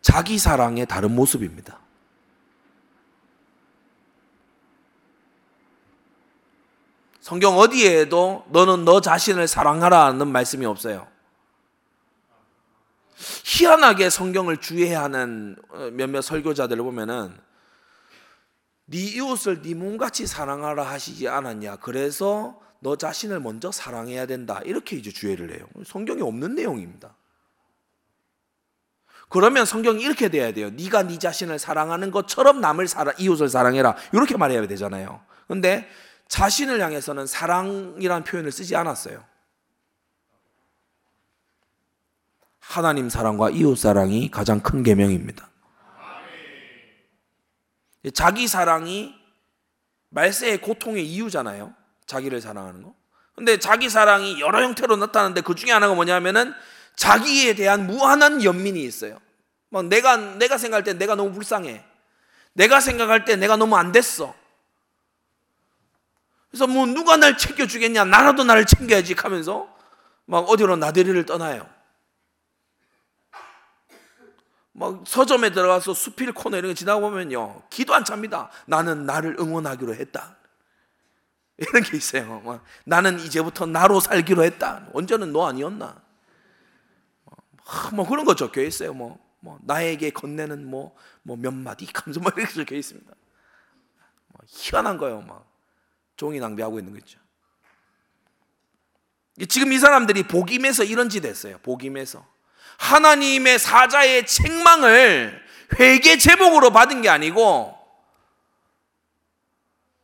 자기 0.01 0.39
사랑의 0.39 0.87
다른 0.87 1.15
모습입니다. 1.15 1.81
성경 7.21 7.59
어디에도 7.59 8.47
너는 8.51 8.85
너 8.85 9.01
자신을 9.01 9.47
사랑하라는 9.47 10.27
말씀이 10.29 10.65
없어요. 10.65 11.07
희한하게 13.45 14.09
성경을 14.09 14.57
주의하는 14.57 15.57
어, 15.69 15.91
몇몇 15.93 16.23
설교자들을 16.23 16.83
보면은 16.83 17.37
네 18.87 18.99
이웃을 18.99 19.63
네 19.63 19.75
몸같이 19.75 20.27
사랑하라 20.27 20.83
하시지 20.83 21.29
않았냐. 21.29 21.77
그래서 21.77 22.59
너 22.81 22.97
자신을 22.97 23.39
먼저 23.41 23.71
사랑해야 23.71 24.27
된다. 24.27 24.61
이렇게 24.65 24.97
이제 24.97 25.13
주의를 25.13 25.55
해요. 25.55 25.67
성경에 25.85 26.23
없는 26.23 26.55
내용입니다. 26.55 27.15
그러면 29.29 29.65
성경이 29.65 30.03
이렇게 30.03 30.29
돼야 30.29 30.53
돼요. 30.53 30.71
네가 30.71 31.05
네 31.05 31.19
자신을 31.19 31.59
사랑하는 31.59 32.11
것처럼 32.11 32.61
남을 32.61 32.89
사랑, 32.89 33.15
이웃을 33.19 33.49
사랑해라. 33.49 33.95
이렇게 34.13 34.37
말해야 34.37 34.67
되잖아요. 34.67 35.21
근데 35.47 35.87
자신을 36.31 36.81
향해서는 36.81 37.27
사랑이라는 37.27 38.25
표현을 38.25 38.53
쓰지 38.53 38.77
않았어요. 38.77 39.23
하나님 42.61 43.11
사랑과 43.11 43.51
이웃 43.51 43.77
사랑이 43.77 44.31
가장 44.31 44.61
큰 44.61 44.85
계명입니다. 44.85 45.51
자기 48.15 48.47
사랑이 48.47 49.13
말세의 50.11 50.61
고통의 50.61 51.05
이유잖아요. 51.05 51.75
자기를 52.07 52.41
사랑하는 52.41 52.85
거. 52.85 52.95
근데 53.35 53.59
자기 53.59 53.91
사랑이 53.91 54.41
여러 54.41 54.63
형태로 54.63 54.97
나타나는데 54.97 55.41
그 55.41 55.57
중에 55.57 55.73
하나가 55.73 55.95
뭐냐면은 55.95 56.55
자기에 56.95 57.55
대한 57.55 57.89
무한한 57.89 58.45
연민이 58.45 58.85
있어요. 58.85 59.19
막 59.69 59.87
내가 59.87 60.17
내가 60.17 60.59
생각할 60.59 60.85
때 60.85 60.93
내가 60.93 61.17
너무 61.17 61.33
불쌍해. 61.33 61.85
내가 62.53 62.81
생각할 62.81 63.25
때 63.25 63.35
내가 63.35 63.57
너무 63.57 63.77
안 63.77 63.91
됐어. 63.91 64.40
그래서 66.51 66.67
뭐 66.67 66.87
누가 66.87 67.17
날 67.17 67.37
챙겨 67.39 67.67
주겠냐? 67.67 68.05
나라도 68.05 68.45
나를 68.45 68.67
챙겨야지 68.67 69.15
하면서 69.17 69.73
막 70.27 70.51
어디로 70.51 70.77
나들이를 70.77 71.25
떠나요. 71.27 71.69
막 74.73 75.03
서점에 75.07 75.51
들어가서 75.51 75.95
수필 75.95 76.33
코너 76.33 76.57
이런 76.57 76.71
거 76.71 76.75
지나가 76.75 77.01
보면요. 77.01 77.63
기도 77.71 77.95
안 77.95 78.05
찹니다. 78.05 78.51
나는 78.67 79.07
나를 79.07 79.37
응원하기로 79.39 79.95
했다. 79.95 80.37
이런 81.59 81.83
게 81.83 81.97
있어요. 81.97 82.63
나는 82.85 83.21
이제부터 83.21 83.67
나로 83.67 84.01
살기로 84.01 84.43
했다. 84.45 84.89
언제는 84.95 85.33
너 85.33 85.47
아니었나? 85.47 86.03
뭐 87.93 88.09
그런 88.09 88.25
거 88.25 88.35
적혀 88.35 88.63
있어요. 88.63 88.95
뭐, 88.95 89.19
뭐 89.41 89.59
나에게 89.63 90.11
건네는 90.11 90.65
뭐, 90.67 90.97
뭐 91.23 91.37
몇 91.37 91.53
마디 91.53 91.87
뭐 92.21 92.33
이렇게 92.37 92.53
적혀 92.53 92.75
있습니다. 92.77 93.13
뭐 94.29 94.41
희한한 94.47 94.97
거예요. 94.97 95.21
막 95.23 95.50
종이 96.21 96.39
낭비하고 96.39 96.79
있는 96.79 96.93
거죠. 96.93 97.19
지금 99.49 99.73
이 99.73 99.79
사람들이 99.79 100.25
복임에서 100.25 100.85
이런 100.85 101.09
짓 101.09 101.25
했어요. 101.25 101.57
복임에서 101.63 102.27
하나님의 102.79 103.59
사자의 103.59 104.27
책망을 104.27 105.43
회개 105.79 106.19
제목으로 106.19 106.73
받은 106.73 107.01
게 107.01 107.09
아니고 107.09 107.75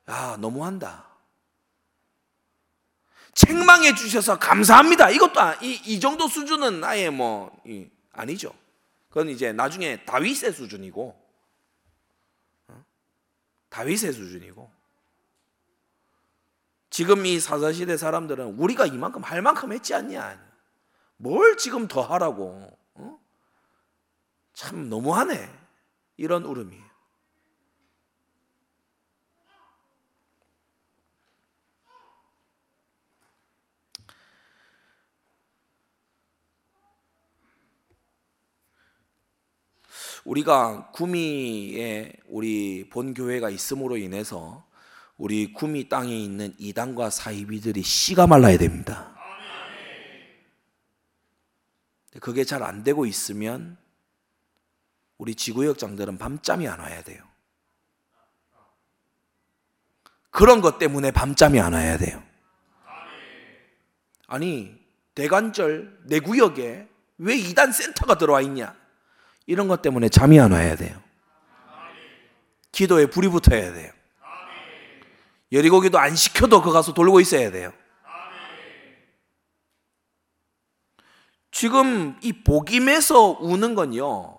야 0.09 0.39
너무한다. 0.41 1.05
책망해 3.35 3.95
주셔서 3.95 4.39
감사합니다. 4.39 5.11
이것도 5.11 5.39
이, 5.61 5.83
이 5.85 6.01
정도 6.01 6.29
수준은 6.29 6.83
아예 6.83 7.11
뭐 7.11 7.55
이, 7.67 7.91
아니죠. 8.13 8.55
그건 9.11 9.29
이제 9.29 9.53
나중에 9.53 10.03
다윗의 10.07 10.55
수준이고 10.55 11.15
어? 12.69 12.85
다윗의 13.69 14.15
수준이고 14.15 14.76
지금 16.97 17.27
이 17.27 17.39
사사시대 17.39 17.99
사람들은 17.99 18.59
우리가 18.59 18.87
이만큼 18.87 19.23
할 19.23 19.43
만큼 19.43 19.71
했지 19.71 19.93
않냐. 19.93 20.43
뭘 21.19 21.59
지금 21.59 21.89
더 21.89 22.01
하라고. 22.01 22.75
어? 22.95 23.19
참 24.55 24.89
너무하네. 24.89 25.47
이런 26.17 26.47
울음이에요. 26.47 26.83
우리가 40.25 40.93
구미에 40.93 42.15
우리 42.25 42.89
본 42.89 43.13
교회가 43.13 43.51
있음으로 43.51 43.99
인해서 43.99 44.67
우리 45.17 45.53
구미 45.53 45.89
땅에 45.89 46.15
있는 46.15 46.55
이단과 46.59 47.11
사이비들이 47.11 47.83
씨가 47.83 48.27
말라야 48.27 48.59
됩니다. 48.59 49.15
그게 52.21 52.45
잘 52.45 52.63
안 52.63 52.83
되고 52.83 53.07
있으면 53.07 53.77
우리 55.19 55.35
지구역장들은 55.35 56.19
밤잠이 56.19 56.69
안 56.69 56.81
와야 56.81 57.03
돼요. 57.03 57.23
그런 60.31 60.61
것 60.61 60.79
때문에 60.79 61.11
밤잠이 61.13 61.59
안 61.61 61.73
와야 61.73 61.97
돼요. 61.97 62.23
아니, 64.27 64.77
대관절 65.15 66.01
내 66.05 66.21
구역에 66.21 66.89
왜 67.19 67.37
이단 67.37 67.73
센터가 67.73 68.19
들어와 68.19 68.43
있냐? 68.43 68.77
이런 69.47 69.69
것 69.69 69.81
때문에 69.81 70.09
잠이 70.11 70.39
안 70.39 70.53
와야 70.53 70.77
돼요. 70.77 71.03
기도에 72.73 73.07
불이 73.07 73.29
붙어야 73.29 73.73
돼요. 73.73 73.93
여리고 75.53 75.81
기도 75.81 75.99
안 75.99 76.15
시켜도 76.17 76.63
그 76.63 76.73
가서 76.73 76.93
돌고 76.93 77.21
있어야 77.21 77.51
돼요. 77.51 77.73
지금 81.51 82.19
이 82.21 82.33
복임에서 82.45 83.39
우는 83.41 83.75
건요. 83.75 84.39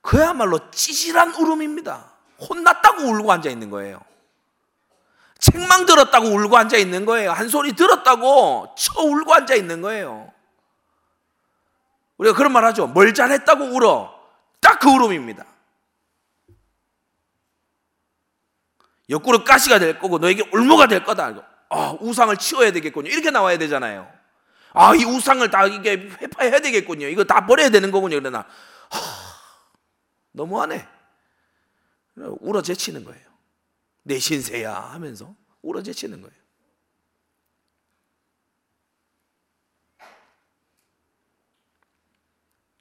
그야말로 0.00 0.70
찌질한 0.70 1.34
울음입니다. 1.34 2.12
혼났다고 2.48 3.02
울고 3.02 3.32
앉아 3.32 3.50
있는 3.50 3.70
거예요. 3.70 4.00
책망 5.38 5.84
들었다고 5.84 6.28
울고 6.28 6.56
앉아 6.56 6.76
있는 6.78 7.04
거예요. 7.04 7.32
한 7.32 7.48
소리 7.48 7.74
들었다고 7.74 8.74
쳐 8.78 9.02
울고 9.02 9.34
앉아 9.34 9.54
있는 9.54 9.82
거예요. 9.82 10.32
우리가 12.16 12.34
그런 12.34 12.52
말 12.52 12.64
하죠. 12.64 12.86
뭘 12.86 13.12
잘했다고 13.12 13.64
울어. 13.64 14.14
딱 14.60 14.78
그 14.78 14.90
울음입니다. 14.90 15.44
옆구리 19.08 19.44
가시가 19.44 19.78
될 19.78 19.98
거고 19.98 20.18
너에게 20.18 20.48
울모가 20.52 20.86
될 20.88 21.04
거다. 21.04 21.34
아, 21.70 21.96
우상을 22.00 22.36
치워야 22.36 22.72
되겠군요. 22.72 23.10
이렇게 23.10 23.30
나와야 23.30 23.58
되잖아요. 23.58 24.10
아, 24.72 24.94
이 24.94 25.04
우상을 25.04 25.48
다 25.50 25.66
이게 25.66 25.92
회파해야 25.92 26.60
되겠군요. 26.60 27.06
이거 27.08 27.24
다 27.24 27.46
버려야 27.46 27.68
되는 27.70 27.90
거군요. 27.90 28.18
그러나 28.18 28.40
하, 28.90 29.00
너무하네. 30.32 30.88
울어제치는 32.16 33.04
거예요. 33.04 33.24
내 34.02 34.18
신세야 34.18 34.74
하면서 34.74 35.34
울어제치는 35.62 36.20
거예요. 36.20 36.44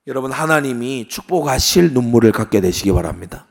여러분 0.06 0.34
하나님이 0.34 1.08
축복하실 1.08 1.94
눈물을 1.94 2.34
갖게 2.34 2.60
되시기 2.60 2.92
바랍니다. 2.92 3.48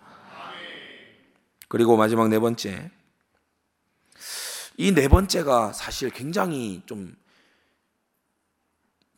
그리고 1.73 1.97
마지막 1.97 2.29
네 2.29 2.39
번째. 2.39 2.91
이 4.77 4.93
네 4.93 5.09
번째가 5.09 5.73
사실 5.73 6.11
굉장히 6.11 6.83
좀 6.85 7.17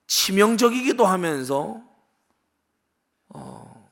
치명적이기도 0.07 1.05
하면서 1.05 1.83
어, 3.29 3.91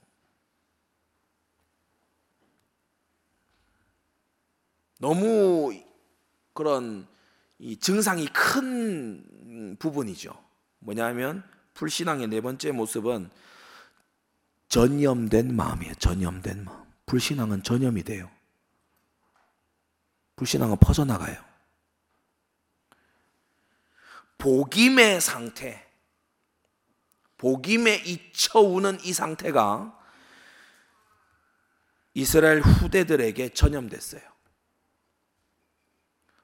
너무 5.01 5.75
그런 6.53 7.09
이 7.59 7.77
증상이 7.77 8.27
큰 8.29 9.77
부분이죠. 9.81 10.41
뭐냐면 10.79 11.43
불신앙의 11.75 12.29
네 12.29 12.41
번째 12.41 12.71
모습은 12.71 13.29
전염된 14.69 15.57
마음이에요. 15.57 15.95
전염된 15.95 16.65
마음. 16.65 16.85
불신앙은 17.07 17.65
전염이 17.65 18.05
돼요. 18.05 18.31
불신앙은 20.43 20.79
퍼져나가요. 20.79 21.37
복임의 24.39 25.21
상태, 25.21 25.87
복임에 27.39 27.95
잊혀오는 27.95 28.99
이 29.05 29.13
상태가 29.13 29.97
이스라엘 32.15 32.61
후대들에게 32.61 33.51
전염됐어요. 33.51 34.21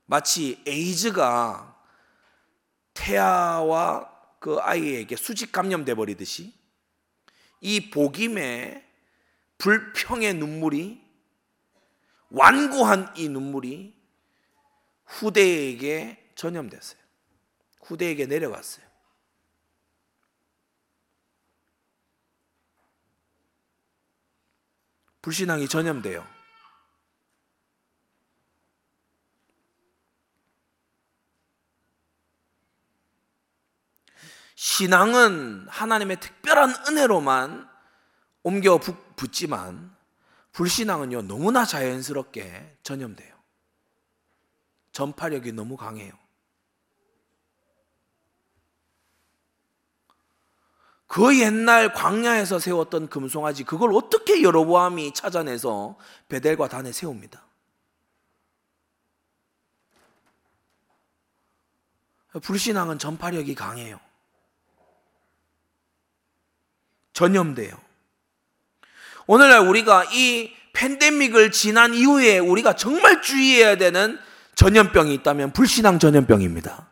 마치 0.06 0.62
에이즈가 0.64 1.76
태아와 2.94 4.08
그 4.38 4.58
아이에게 4.60 5.16
수직 5.16 5.50
감염돼 5.50 5.94
버리듯이 5.94 6.54
이 7.60 7.90
복임의 7.90 8.86
불평의 9.58 10.34
눈물이 10.34 11.07
완고한 12.30 13.14
이 13.16 13.28
눈물이 13.28 13.96
후대에게 15.04 16.32
전염됐어요. 16.34 17.00
후대에게 17.82 18.26
내려갔어요. 18.26 18.86
불신앙이 25.22 25.68
전염돼요. 25.68 26.26
신앙은 34.54 35.68
하나님의 35.68 36.18
특별한 36.20 36.74
은혜로만 36.88 37.68
옮겨 38.42 38.78
붙지만 39.16 39.97
불신앙은요 40.58 41.22
너무나 41.22 41.64
자연스럽게 41.64 42.78
전염돼요. 42.82 43.32
전파력이 44.90 45.52
너무 45.52 45.76
강해요. 45.76 46.12
그 51.06 51.38
옛날 51.38 51.92
광야에서 51.92 52.58
세웠던 52.58 53.08
금송아지 53.08 53.62
그걸 53.62 53.94
어떻게 53.94 54.42
여로보암이 54.42 55.14
찾아내서 55.14 55.96
베델과 56.26 56.66
단에 56.66 56.90
세웁니다. 56.90 57.46
불신앙은 62.42 62.98
전파력이 62.98 63.54
강해요. 63.54 64.00
전염돼요. 67.12 67.87
오늘날 69.28 69.60
우리가 69.60 70.04
이 70.10 70.50
팬데믹을 70.72 71.52
지난 71.52 71.92
이후에 71.92 72.38
우리가 72.38 72.72
정말 72.72 73.20
주의해야 73.20 73.76
되는 73.76 74.18
전염병이 74.54 75.12
있다면 75.14 75.52
불신앙 75.52 75.98
전염병입니다. 75.98 76.88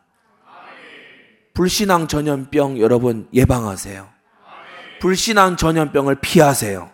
불신앙 1.55 2.09
전염병 2.09 2.79
여러분 2.79 3.27
예방하세요. 3.33 4.07
불신앙 5.01 5.57
전염병을 5.57 6.17
피하세요. 6.21 6.91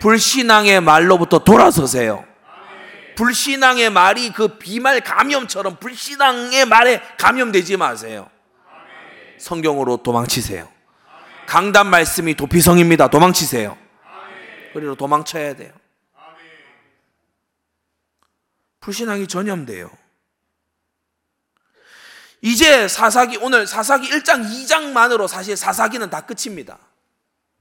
불신앙의 0.00 0.80
말로부터 0.80 1.40
돌아서세요. 1.40 2.24
불신앙의 3.16 3.90
말이 3.90 4.32
그 4.32 4.58
비말 4.58 5.00
감염처럼 5.00 5.78
불신앙의 5.80 6.66
말에 6.66 7.02
감염되지 7.18 7.76
마세요. 7.78 8.30
성경으로 9.38 9.98
도망치세요. 9.98 10.68
강단 11.46 11.88
말씀이 11.88 12.34
도피성입니다. 12.34 13.08
도망치세요. 13.08 13.81
그리고 14.72 14.94
도망쳐야 14.94 15.54
돼요. 15.54 15.72
불신앙이 18.80 19.28
전염돼요. 19.28 19.90
이제 22.40 22.88
사사기 22.88 23.36
오늘 23.36 23.66
사사기 23.66 24.10
1장 24.10 24.44
2장만으로 24.44 25.28
사실 25.28 25.56
사사기는 25.56 26.10
다 26.10 26.22
끝입니다. 26.22 26.78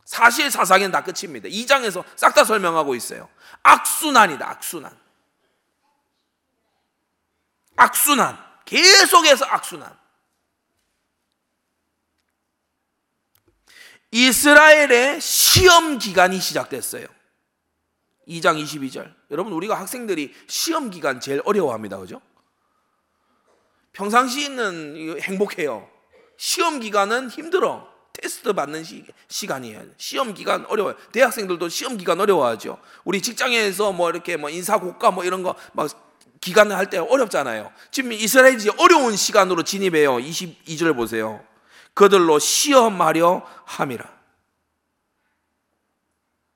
사실 0.06 0.50
사사기는 0.50 0.92
다 0.92 1.04
끝입니다. 1.04 1.48
2장에서 1.48 2.04
싹 2.16 2.34
다 2.34 2.44
설명하고 2.44 2.96
있어요. 2.96 3.30
악순환이다. 3.62 4.50
악순환. 4.50 4.98
악순환. 7.76 8.38
계속해서 8.66 9.46
악순환. 9.46 10.01
이스라엘의 14.12 15.22
시험 15.22 15.98
기간이 15.98 16.40
시작됐어요. 16.40 17.06
2장 18.28 18.62
22절. 18.64 19.14
여러분 19.32 19.54
우리가 19.54 19.76
학생들이 19.76 20.34
시험 20.48 20.90
기간 20.90 21.20
제일 21.20 21.42
어려워합니다. 21.46 21.98
그죠? 21.98 22.22
평상시는 23.94 25.20
행복해요. 25.22 25.90
시험 26.38 26.80
기간은 26.80 27.30
힘들어. 27.30 27.90
테스트 28.14 28.52
받는 28.54 28.84
시, 28.84 29.06
시간이에요. 29.30 29.84
시험 29.98 30.34
기간 30.34 30.66
어려워요. 30.68 30.96
대학생들도 31.14 31.70
시험 31.70 31.98
기간 31.98 32.20
어려워하죠. 32.20 32.78
우리 33.06 33.22
직장에서 33.22 33.94
뭐 33.94 34.10
이렇게 34.10 34.36
뭐 34.38 34.50
인사 34.50 34.78
고과 34.80 35.12
뭐 35.12 35.24
이런 35.24 35.44
거 35.44 35.56
막 35.74 35.90
기간을 36.42 36.76
할 36.76 36.90
때 36.90 36.98
어렵잖아요. 36.98 37.72
지금 37.92 38.12
이스라엘이 38.12 38.70
어려운 38.80 39.16
시간으로 39.16 39.62
진입해요. 39.64 40.18
22절 40.18 40.96
보세요. 40.96 41.46
그들로 41.94 42.40
시험하려 42.40 43.46
함이라. 43.66 44.22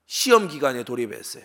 시험 0.06 0.48
기간에 0.48 0.84
돌입했어요. 0.84 1.44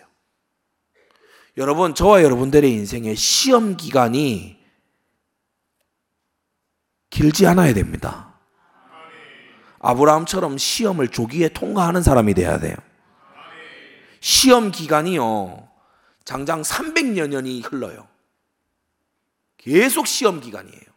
여러분, 1.58 1.94
저와 1.94 2.22
여러분들의 2.22 2.70
인생에 2.72 3.14
시험 3.14 3.76
기간이 3.76 4.58
길지 7.10 7.46
않아야 7.46 7.74
됩니다. 7.74 8.38
아브라함처럼 9.80 10.56
시험을 10.56 11.08
조기에 11.08 11.48
통과하는 11.48 12.02
사람이 12.02 12.34
돼야 12.34 12.58
돼요. 12.58 12.76
시험 14.20 14.70
기간이요, 14.70 15.68
장장 16.24 16.62
300여 16.62 17.28
년이 17.28 17.60
흘러요. 17.60 18.08
계속 19.58 20.06
시험 20.06 20.40
기간이에요. 20.40 20.91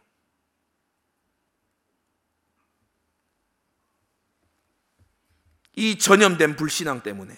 이 5.76 5.98
전염된 5.98 6.56
불신앙 6.56 7.02
때문에. 7.02 7.36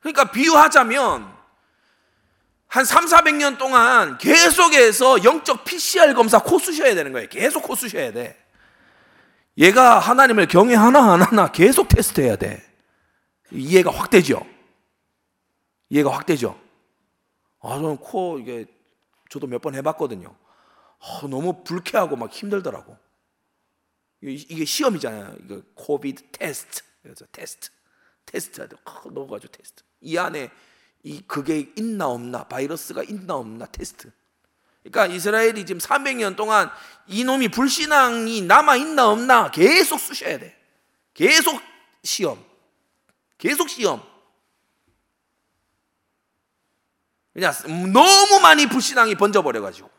그러니까 0.00 0.30
비유하자면 0.32 1.32
한 2.66 2.84
3, 2.84 3.04
400년 3.06 3.58
동안 3.58 4.18
계속해서 4.18 5.24
영적 5.24 5.64
PCR 5.64 6.14
검사 6.14 6.38
코 6.40 6.58
쑤셔야 6.58 6.94
되는 6.94 7.12
거예요. 7.12 7.28
계속 7.28 7.62
코 7.62 7.74
쑤셔야 7.74 8.12
돼. 8.12 8.38
얘가 9.58 9.98
하나님을 9.98 10.46
경외하나 10.48 11.12
안 11.12 11.22
하나 11.22 11.52
계속 11.52 11.88
테스트해야 11.88 12.36
돼. 12.36 12.62
이해가 13.50 13.90
확 13.92 14.10
되죠? 14.10 14.44
이해가 15.90 16.10
확 16.10 16.24
되죠? 16.26 16.58
아, 17.60 17.74
저는 17.74 17.98
코 17.98 18.38
이게 18.38 18.64
저도 19.28 19.46
몇 19.46 19.60
번 19.60 19.74
해봤거든요. 19.74 20.34
아, 21.00 21.20
너무 21.28 21.62
불쾌하고 21.62 22.16
막 22.16 22.32
힘들더라고. 22.32 22.96
이게 24.22 24.64
시험이잖아요. 24.64 25.36
이거 25.44 25.62
COVID 25.74 26.22
테스트. 26.30 26.82
그래서 27.02 27.26
테스트. 27.32 27.70
테스트하죠. 28.26 28.76
넣어가지고 29.10 29.52
테스트. 29.52 29.82
이 30.00 30.16
안에 30.16 30.50
이 31.02 31.20
그게 31.26 31.72
있나 31.76 32.06
없나, 32.06 32.44
바이러스가 32.44 33.02
있나 33.02 33.34
없나 33.34 33.66
테스트. 33.66 34.10
그러니까 34.82 35.14
이스라엘이 35.14 35.66
지금 35.66 35.80
300년 35.80 36.36
동안 36.36 36.70
이놈이 37.06 37.48
불신앙이 37.48 38.42
남아 38.42 38.76
있나 38.76 39.10
없나 39.10 39.50
계속 39.50 39.98
쑤셔야 39.98 40.38
돼. 40.38 40.56
계속 41.14 41.60
시험. 42.02 42.44
계속 43.38 43.68
시험. 43.68 44.02
그냥 47.32 47.52
너무 47.92 48.40
많이 48.40 48.66
불신앙이 48.66 49.14
번져버려가지고. 49.16 49.91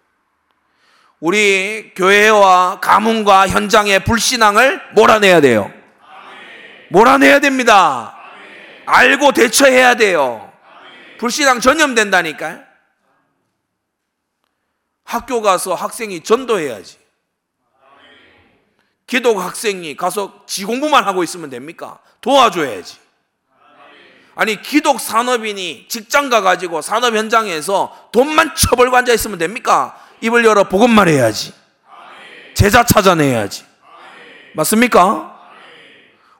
우리 1.24 1.94
교회와 1.96 2.82
가문과 2.82 3.48
현장의 3.48 4.04
불신앙을 4.04 4.82
몰아내야 4.94 5.40
돼요. 5.40 5.72
몰아내야 6.90 7.40
됩니다. 7.40 8.18
알고 8.86 9.32
대처해야 9.32 9.96
돼요. 9.96 10.52
불신앙 11.20 11.62
전염된다니까요. 11.62 12.60
학교 15.06 15.42
가서 15.42 15.74
학생이 15.74 16.24
전도해야지. 16.24 16.98
기독 19.08 19.40
학생이 19.40 19.96
가서 19.96 20.44
지 20.46 20.66
공부만 20.66 21.06
하고 21.06 21.24
있으면 21.24 21.50
됩니까? 21.50 22.00
도와줘야지. 22.20 22.98
아니 24.36 24.62
기독 24.62 25.00
산업인이 25.00 25.86
직장 25.88 26.28
가가지고 26.28 26.82
산업 26.82 27.16
현장에서 27.16 28.10
돈만 28.12 28.56
처벌고 28.58 28.98
앉아 28.98 29.14
있으면 29.14 29.38
됩니까? 29.38 30.03
입을 30.24 30.46
열어 30.46 30.64
복음 30.64 30.90
말 30.92 31.10
해야지. 31.10 31.54
제자 32.54 32.84
찾아내야지. 32.86 33.66
맞습니까? 34.56 35.32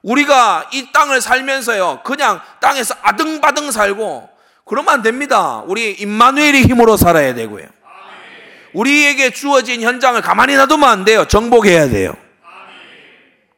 우리가 0.02 0.70
이 0.72 0.90
땅을 0.90 1.20
살면서요, 1.20 2.00
그냥 2.02 2.40
땅에서 2.60 2.94
아등바등 3.02 3.70
살고, 3.70 4.30
그러면 4.64 4.94
안 4.94 5.02
됩니다. 5.02 5.62
우리 5.66 5.92
임마누엘의 5.92 6.62
힘으로 6.62 6.96
살아야 6.96 7.34
되고요. 7.34 7.66
우리에게 8.72 9.30
주어진 9.30 9.82
현장을 9.82 10.20
가만히 10.22 10.56
놔두면 10.56 10.88
안 10.88 11.04
돼요. 11.04 11.26
정복해야 11.26 11.88
돼요. 11.88 12.14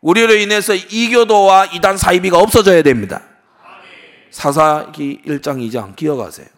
우리로 0.01 0.35
인해서 0.35 0.75
이교도와 0.75 1.67
이단 1.67 1.97
사이비가 1.97 2.39
없어져야 2.39 2.83
됩니다. 2.83 3.23
사사기 4.33 5.23
1장 5.25 5.59
2장 5.71 5.95
기억하세요. 5.95 6.56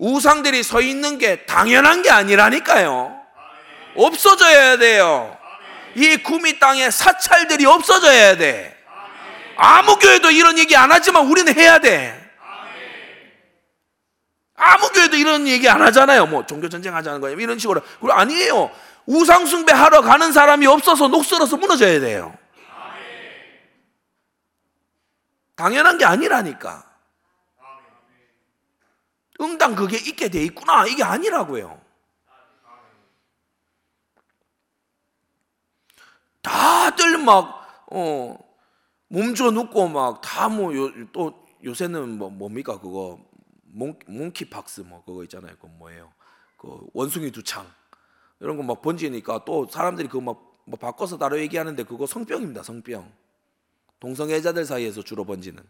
우상들이 0.00 0.62
서 0.62 0.80
있는 0.80 1.18
게 1.18 1.44
당연한 1.44 2.00
게 2.02 2.10
아니라니까요. 2.10 3.20
없어져야 3.94 4.78
돼요. 4.78 5.36
이 5.94 6.16
구미 6.16 6.58
땅에 6.58 6.90
사찰들이 6.90 7.66
없어져야 7.66 8.36
돼. 8.38 8.76
아무 9.56 9.96
교회도 9.98 10.30
이런 10.30 10.58
얘기 10.58 10.74
안 10.74 10.90
하지만 10.90 11.26
우리는 11.26 11.54
해야 11.54 11.78
돼. 11.78 12.18
아무 14.56 14.88
교회도 14.88 15.16
이런 15.16 15.46
얘기 15.46 15.68
안 15.68 15.82
하잖아요. 15.82 16.26
뭐 16.26 16.46
종교 16.46 16.68
전쟁 16.70 16.94
하자는 16.96 17.20
거예요. 17.20 17.38
이런 17.38 17.58
식으로. 17.58 17.82
그리고 18.00 18.12
아니에요. 18.14 18.70
우상 19.04 19.44
숭배 19.44 19.72
하러 19.74 20.00
가는 20.00 20.32
사람이 20.32 20.66
없어서 20.66 21.08
녹슬어서 21.08 21.58
무너져야 21.58 22.00
돼요. 22.00 22.34
당연한 25.56 25.98
게 25.98 26.06
아니라니까. 26.06 26.89
응당 29.40 29.74
그게 29.74 29.96
있게 29.96 30.28
돼 30.28 30.42
있구나. 30.44 30.86
이게 30.86 31.02
아니라고요. 31.02 31.80
다들 36.42 37.18
막, 37.18 37.86
어, 37.90 38.36
몸져 39.08 39.50
눕고 39.50 39.88
막 39.88 40.20
다뭐또 40.20 41.46
요새는 41.64 42.18
뭐 42.18 42.30
뭡니까 42.30 42.78
그거 42.80 43.18
몽, 43.64 43.98
몽키박스 44.06 44.82
뭐 44.82 45.02
그거 45.04 45.22
있잖아요. 45.24 45.54
그 45.60 45.66
뭐예요? 45.66 46.12
그 46.56 46.78
원숭이 46.94 47.30
두창 47.30 47.66
이런 48.40 48.56
거 48.56 48.62
막 48.62 48.80
번지니까 48.82 49.44
또 49.44 49.66
사람들이 49.66 50.08
그거 50.08 50.20
막 50.20 50.50
뭐 50.70 50.78
바꿔서 50.78 51.18
따로 51.18 51.38
얘기하는데 51.40 51.82
그거 51.82 52.06
성병입니다. 52.06 52.62
성병. 52.62 53.12
동성애자들 53.98 54.64
사이에서 54.64 55.02
주로 55.02 55.24
번지는. 55.24 55.62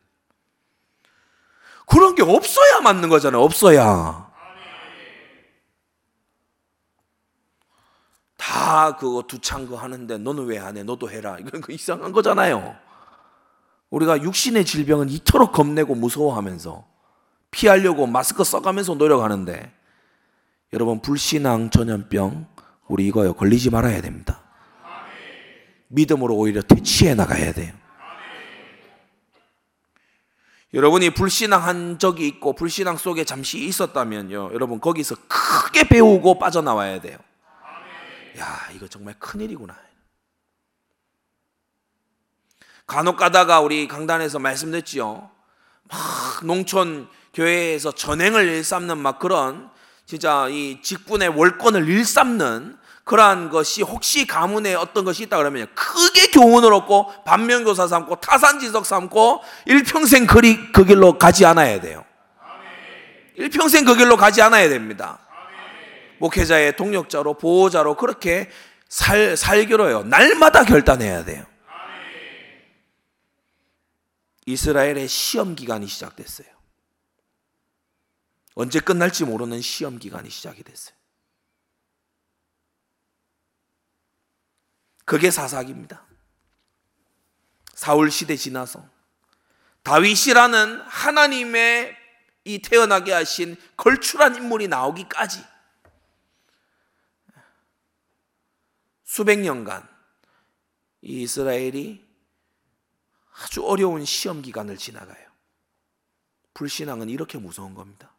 그런 1.90 2.14
게 2.14 2.22
없어야 2.22 2.80
맞는 2.82 3.08
거잖아요. 3.08 3.42
없어야. 3.42 4.30
다 8.36 8.96
그거 8.96 9.22
두창 9.26 9.66
거 9.66 9.76
하는데 9.76 10.16
너는 10.18 10.46
왜 10.46 10.58
안 10.58 10.76
해? 10.76 10.82
너도 10.82 11.10
해라. 11.10 11.36
이건 11.38 11.60
그 11.60 11.72
이상한 11.72 12.12
거잖아요. 12.12 12.74
우리가 13.90 14.22
육신의 14.22 14.64
질병은 14.64 15.08
이토록 15.10 15.52
겁내고 15.52 15.94
무서워하면서 15.94 16.84
피하려고 17.50 18.06
마스크 18.06 18.44
써가면서 18.44 18.94
노력하는데 18.94 19.72
여러분 20.72 21.00
불신앙 21.00 21.70
전염병 21.70 22.46
우리 22.88 23.06
이거요 23.08 23.34
걸리지 23.34 23.70
말아야 23.70 24.00
됩니다. 24.00 24.40
믿음으로 25.88 26.36
오히려 26.36 26.62
퇴치해 26.62 27.14
나가야 27.14 27.52
돼요. 27.52 27.72
여러분이 30.72 31.10
불신앙한 31.10 31.98
적이 31.98 32.28
있고 32.28 32.54
불신앙 32.54 32.96
속에 32.96 33.24
잠시 33.24 33.58
있었다면요. 33.58 34.50
여러분 34.52 34.80
거기서 34.80 35.16
크게 35.26 35.88
배우고 35.88 36.38
빠져나와야 36.38 37.00
돼요. 37.00 37.18
야, 38.38 38.68
이거 38.74 38.86
정말 38.86 39.14
큰일이구나. 39.18 39.76
간혹 42.86 43.16
가다가 43.16 43.60
우리 43.60 43.88
강단에서 43.88 44.38
말씀드렸지요. 44.38 45.30
막 45.84 45.98
농촌 46.44 47.08
교회에서 47.34 47.92
전행을 47.92 48.48
일삼는 48.48 48.98
막 48.98 49.18
그런 49.18 49.70
진짜 50.06 50.48
이 50.48 50.80
직분의 50.82 51.28
월권을 51.28 51.88
일삼는 51.88 52.78
그러한 53.10 53.50
것이 53.50 53.82
혹시 53.82 54.24
가문에 54.24 54.74
어떤 54.74 55.04
것이 55.04 55.24
있다 55.24 55.36
그러면 55.36 55.66
크게 55.74 56.28
교훈을 56.28 56.72
얻고 56.72 57.24
반면교사 57.24 57.88
삼고 57.88 58.20
타산지석 58.20 58.86
삼고 58.86 59.42
일평생 59.66 60.28
그리 60.28 60.70
그 60.70 60.84
길로 60.84 61.18
가지 61.18 61.44
않아야 61.44 61.80
돼요. 61.80 62.04
일평생 63.34 63.84
그 63.84 63.96
길로 63.96 64.16
가지 64.16 64.40
않아야 64.42 64.68
됩니다. 64.68 65.18
목회자의 66.18 66.76
동력자로 66.76 67.34
보호자로 67.34 67.96
그렇게 67.96 68.48
살 68.88 69.36
살기로요. 69.36 70.04
날마다 70.04 70.62
결단해야 70.62 71.24
돼요. 71.24 71.44
이스라엘의 74.46 75.08
시험 75.08 75.56
기간이 75.56 75.88
시작됐어요. 75.88 76.46
언제 78.54 78.78
끝날지 78.78 79.24
모르는 79.24 79.60
시험 79.62 79.98
기간이 79.98 80.30
시작이 80.30 80.62
됐어요. 80.62 80.99
그게 85.10 85.32
사사기입니다. 85.32 86.06
사울 87.74 88.12
시대 88.12 88.36
지나서 88.36 88.88
다윗이라는 89.82 90.82
하나님의 90.82 91.96
이 92.44 92.62
태어나게 92.62 93.10
하신 93.10 93.56
걸출한 93.76 94.36
인물이 94.36 94.68
나오기까지 94.68 95.44
수백 99.02 99.40
년간 99.40 99.82
이 101.02 101.22
이스라엘이 101.22 102.06
아주 103.32 103.66
어려운 103.66 104.04
시험 104.04 104.42
기간을 104.42 104.76
지나가요. 104.76 105.28
불신앙은 106.54 107.10
이렇게 107.10 107.36
무서운 107.36 107.74
겁니다. 107.74 108.14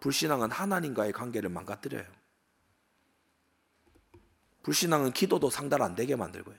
불신앙은 0.00 0.50
하나님과의 0.50 1.12
관계를 1.12 1.48
망가뜨려요. 1.48 2.17
불신앙은 4.62 5.12
기도도 5.12 5.50
상달 5.50 5.82
안 5.82 5.94
되게 5.94 6.16
만들고요. 6.16 6.56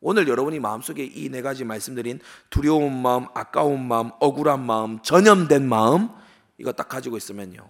오늘 0.00 0.28
여러분이 0.28 0.60
마음속에 0.60 1.04
이 1.04 1.28
네 1.30 1.42
가지 1.42 1.64
말씀드린 1.64 2.20
두려운 2.50 3.00
마음, 3.02 3.26
아까운 3.34 3.86
마음, 3.86 4.10
억울한 4.20 4.64
마음, 4.64 5.02
전염된 5.02 5.68
마음 5.68 6.10
이거 6.58 6.72
딱 6.72 6.88
가지고 6.88 7.16
있으면요. 7.16 7.68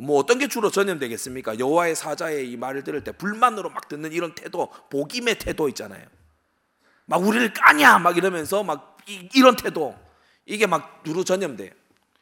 뭐 0.00 0.18
어떤 0.18 0.38
게 0.38 0.46
주로 0.46 0.70
전염되겠습니까? 0.70 1.58
여호와의 1.58 1.96
사자의 1.96 2.50
이 2.50 2.56
말을 2.56 2.84
들을 2.84 3.02
때 3.02 3.10
불만으로 3.10 3.70
막 3.70 3.88
듣는 3.88 4.12
이런 4.12 4.34
태도, 4.34 4.70
복임의 4.90 5.40
태도 5.40 5.68
있잖아요. 5.70 6.06
막 7.06 7.22
우리를 7.22 7.52
까냐 7.52 7.98
막 7.98 8.16
이러면서 8.16 8.62
막 8.62 8.96
이, 9.08 9.40
런 9.40 9.56
태도 9.56 9.98
이게 10.46 10.66
막 10.66 11.02
두루 11.02 11.24
전염돼요. 11.24 11.72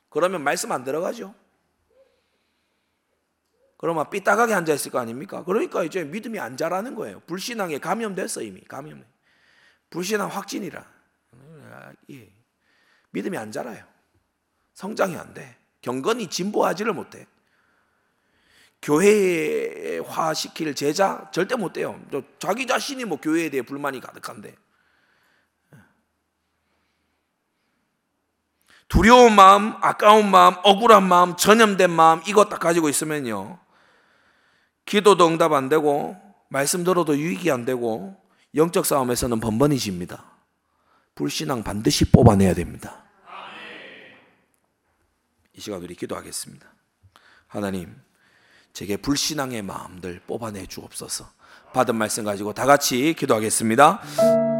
그러면 0.08 0.42
말씀 0.42 0.72
안 0.72 0.84
들어가죠. 0.84 1.34
그러면 3.78 4.08
삐딱하게 4.08 4.54
앉아 4.54 4.72
있을 4.74 4.90
거 4.90 4.98
아닙니까? 4.98 5.44
그러니까 5.44 5.84
이제 5.84 6.02
믿음이 6.04 6.38
안 6.38 6.56
자라는 6.56 6.94
거예요. 6.94 7.20
불신앙에 7.26 7.78
감염됐어 7.78 8.42
이미 8.42 8.62
감염. 8.62 9.04
불신앙 9.90 10.28
확진이라. 10.28 10.84
예. 12.10 12.32
믿음이 13.10 13.36
안 13.36 13.52
자라요. 13.52 13.84
성장이 14.74 15.16
안 15.16 15.34
돼. 15.34 15.56
경건이 15.82 16.28
진보하지를 16.28 16.92
못해. 16.92 17.26
교회화 18.82 20.34
시킬 20.34 20.74
제자 20.74 21.30
절대 21.32 21.56
못 21.56 21.72
돼요. 21.72 22.00
자기 22.38 22.66
자신이 22.66 23.04
뭐 23.04 23.18
교회에 23.20 23.50
대해 23.50 23.62
불만이 23.62 24.00
가득한데. 24.00 24.54
두려운 28.88 29.34
마음, 29.34 29.74
아까운 29.80 30.30
마음, 30.30 30.54
억울한 30.62 31.08
마음, 31.08 31.36
전염된 31.36 31.90
마음 31.90 32.22
이것 32.26 32.48
딱 32.48 32.60
가지고 32.60 32.88
있으면요. 32.88 33.58
기도도 34.86 35.26
응답 35.26 35.52
안 35.52 35.68
되고 35.68 36.16
말씀 36.48 36.84
들어도 36.84 37.18
유익이 37.18 37.50
안 37.50 37.64
되고 37.64 38.16
영적 38.54 38.86
싸움에서는 38.86 39.40
번번이 39.40 39.78
집니다. 39.78 40.24
불신앙 41.14 41.62
반드시 41.62 42.10
뽑아내야 42.10 42.54
됩니다. 42.54 43.04
이 45.54 45.60
시간 45.60 45.82
우리 45.82 45.94
기도하겠습니다. 45.94 46.66
하나님, 47.46 47.94
제게 48.72 48.96
불신앙의 48.96 49.62
마음들 49.62 50.20
뽑아내 50.26 50.66
주옵소서. 50.66 51.26
받은 51.72 51.96
말씀 51.96 52.24
가지고 52.24 52.52
다 52.52 52.66
같이 52.66 53.14
기도하겠습니다. 53.18 54.55